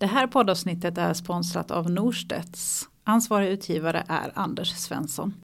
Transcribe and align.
Det 0.00 0.06
här 0.06 0.26
poddavsnittet 0.26 0.98
är 0.98 1.14
sponsrat 1.14 1.70
av 1.70 1.90
Norstedts. 1.90 2.88
Ansvarig 3.04 3.48
utgivare 3.48 4.04
är 4.08 4.32
Anders 4.34 4.68
Svensson. 4.68 5.34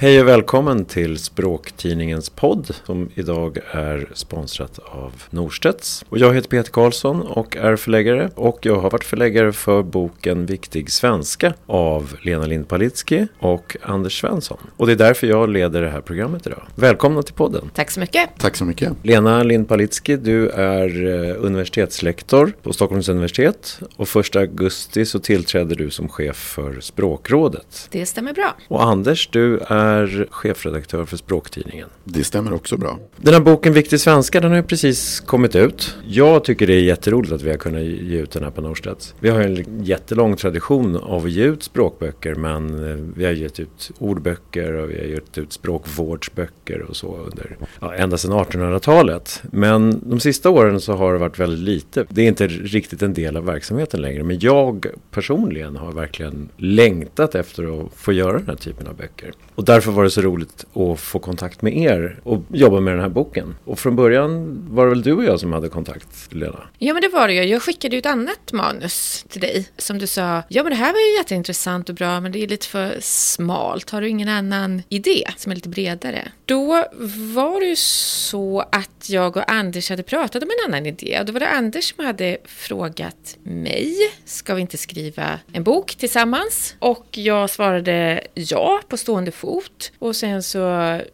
Hej 0.00 0.20
och 0.20 0.28
välkommen 0.28 0.84
till 0.84 1.18
Språktidningens 1.18 2.30
podd 2.30 2.74
som 2.84 3.10
idag 3.14 3.58
är 3.70 4.08
sponsrat 4.14 4.78
av 4.78 5.12
Norstedts. 5.30 6.04
Och 6.08 6.18
jag 6.18 6.34
heter 6.34 6.48
Peter 6.48 6.70
Karlsson 6.70 7.22
och 7.22 7.56
är 7.56 7.76
förläggare 7.76 8.30
och 8.34 8.58
jag 8.62 8.80
har 8.80 8.90
varit 8.90 9.04
förläggare 9.04 9.52
för 9.52 9.82
boken 9.82 10.46
Viktig 10.46 10.90
svenska 10.90 11.54
av 11.66 12.16
Lena 12.22 12.46
Lind 12.46 12.68
Palitski 12.68 13.26
och 13.38 13.76
Anders 13.82 14.20
Svensson. 14.20 14.58
Och 14.76 14.86
det 14.86 14.92
är 14.92 14.96
därför 14.96 15.26
jag 15.26 15.48
leder 15.48 15.82
det 15.82 15.90
här 15.90 16.00
programmet 16.00 16.46
idag. 16.46 16.62
Välkomna 16.74 17.22
till 17.22 17.34
podden. 17.34 17.70
Tack 17.74 17.90
så 17.90 18.00
mycket. 18.00 18.28
Tack 18.38 18.56
så 18.56 18.64
mycket. 18.64 18.92
Lena 19.02 19.42
Lind 19.42 19.68
Palitski, 19.68 20.16
du 20.16 20.48
är 20.50 21.06
eh, 21.06 21.44
universitetslektor 21.44 22.52
på 22.62 22.72
Stockholms 22.72 23.08
universitet 23.08 23.80
och 23.96 24.16
1 24.16 24.36
augusti 24.36 25.04
så 25.04 25.18
tillträder 25.18 25.76
du 25.76 25.90
som 25.90 26.08
chef 26.08 26.36
för 26.36 26.80
Språkrådet. 26.80 27.88
Det 27.90 28.06
stämmer 28.06 28.32
bra. 28.32 28.56
Och 28.68 28.82
Anders, 28.82 29.28
du 29.32 29.58
är 29.66 29.87
chefredaktör 30.30 31.04
för 31.04 31.16
Språktidningen. 31.16 31.88
Det 32.04 32.24
stämmer 32.24 32.52
också 32.52 32.76
bra. 32.76 32.98
Den 33.16 33.34
här 33.34 33.40
boken 33.40 33.72
Viktig 33.72 34.00
svenska, 34.00 34.40
den 34.40 34.50
har 34.50 34.56
ju 34.56 34.62
precis 34.62 35.20
kommit 35.20 35.56
ut. 35.56 35.96
Jag 36.06 36.44
tycker 36.44 36.66
det 36.66 36.74
är 36.74 36.80
jätteroligt 36.80 37.32
att 37.32 37.42
vi 37.42 37.50
har 37.50 37.56
kunnat 37.56 37.82
ge 37.82 38.18
ut 38.18 38.30
den 38.30 38.42
här 38.42 38.50
på 38.50 38.60
Norstedts. 38.60 39.14
Vi 39.20 39.28
har 39.28 39.40
en 39.40 39.84
jättelång 39.84 40.36
tradition 40.36 40.96
av 40.96 41.24
att 41.24 41.30
ge 41.30 41.44
ut 41.44 41.62
språkböcker, 41.62 42.34
men 42.34 42.90
eh, 42.90 42.96
vi 43.16 43.24
har 43.24 43.32
gett 43.32 43.60
ut 43.60 43.90
ordböcker 43.98 44.72
och 44.72 44.90
vi 44.90 44.98
har 44.98 45.06
gett 45.06 45.38
ut 45.38 45.52
språkvårdsböcker 45.52 46.82
och 46.82 46.96
så 46.96 47.16
under, 47.16 47.56
ja, 47.80 47.94
ända 47.94 48.18
sedan 48.18 48.32
1800-talet. 48.32 49.42
Men 49.52 50.00
de 50.02 50.20
sista 50.20 50.50
åren 50.50 50.80
så 50.80 50.92
har 50.92 51.12
det 51.12 51.18
varit 51.18 51.38
väldigt 51.38 51.58
lite. 51.58 52.04
Det 52.08 52.22
är 52.22 52.28
inte 52.28 52.46
riktigt 52.46 53.02
en 53.02 53.14
del 53.14 53.36
av 53.36 53.44
verksamheten 53.44 54.00
längre, 54.00 54.22
men 54.22 54.38
jag 54.40 54.86
personligen 55.10 55.76
har 55.76 55.92
verkligen 55.92 56.48
längtat 56.56 57.34
efter 57.34 57.80
att 57.80 57.92
få 57.94 58.12
göra 58.12 58.38
den 58.38 58.46
här 58.46 58.56
typen 58.56 58.86
av 58.86 58.96
böcker. 58.96 59.32
Och 59.54 59.64
därför 59.78 59.92
var 59.92 60.04
det 60.04 60.10
så 60.10 60.20
roligt 60.20 60.64
att 60.74 61.00
få 61.00 61.18
kontakt 61.18 61.62
med 61.62 61.76
er 61.76 62.20
och 62.24 62.42
jobba 62.52 62.80
med 62.80 62.94
den 62.94 63.00
här 63.00 63.08
boken. 63.08 63.56
Och 63.64 63.78
från 63.78 63.96
början 63.96 64.64
var 64.70 64.84
det 64.84 64.90
väl 64.90 65.02
du 65.02 65.12
och 65.12 65.24
jag 65.24 65.40
som 65.40 65.52
hade 65.52 65.68
kontakt, 65.68 66.34
Lena? 66.34 66.68
Ja, 66.78 66.92
men 66.92 67.02
det 67.02 67.08
var 67.08 67.28
det 67.28 67.34
ju. 67.34 67.42
Jag 67.42 67.62
skickade 67.62 67.96
ju 67.96 67.98
ett 67.98 68.06
annat 68.06 68.52
manus 68.52 69.24
till 69.28 69.40
dig 69.40 69.68
som 69.76 69.98
du 69.98 70.06
sa, 70.06 70.42
ja 70.48 70.62
men 70.62 70.70
det 70.70 70.76
här 70.76 70.92
var 70.92 71.00
ju 71.00 71.16
jätteintressant 71.16 71.88
och 71.88 71.94
bra, 71.94 72.20
men 72.20 72.32
det 72.32 72.42
är 72.42 72.48
lite 72.48 72.66
för 72.66 72.96
smalt. 73.00 73.90
Har 73.90 74.00
du 74.00 74.08
ingen 74.08 74.28
annan 74.28 74.82
idé 74.88 75.24
som 75.36 75.52
är 75.52 75.56
lite 75.56 75.68
bredare? 75.68 76.28
Då 76.44 76.84
var 77.34 77.60
det 77.60 77.66
ju 77.66 77.76
så 77.76 78.60
att 78.60 79.10
jag 79.10 79.36
och 79.36 79.52
Anders 79.52 79.90
hade 79.90 80.02
pratat 80.02 80.42
om 80.42 80.48
en 80.48 80.72
annan 80.74 80.86
idé. 80.86 81.16
Och 81.20 81.26
då 81.26 81.32
var 81.32 81.40
det 81.40 81.48
Anders 81.48 81.94
som 81.94 82.04
hade 82.04 82.38
frågat 82.44 83.36
mig, 83.42 83.94
ska 84.24 84.54
vi 84.54 84.60
inte 84.60 84.76
skriva 84.76 85.38
en 85.52 85.62
bok 85.62 85.94
tillsammans? 85.94 86.74
Och 86.78 87.06
jag 87.10 87.50
svarade 87.50 88.20
ja 88.34 88.80
på 88.88 88.96
stående 88.96 89.30
fot. 89.30 89.67
Och 89.98 90.16
sen 90.16 90.42
så 90.42 90.60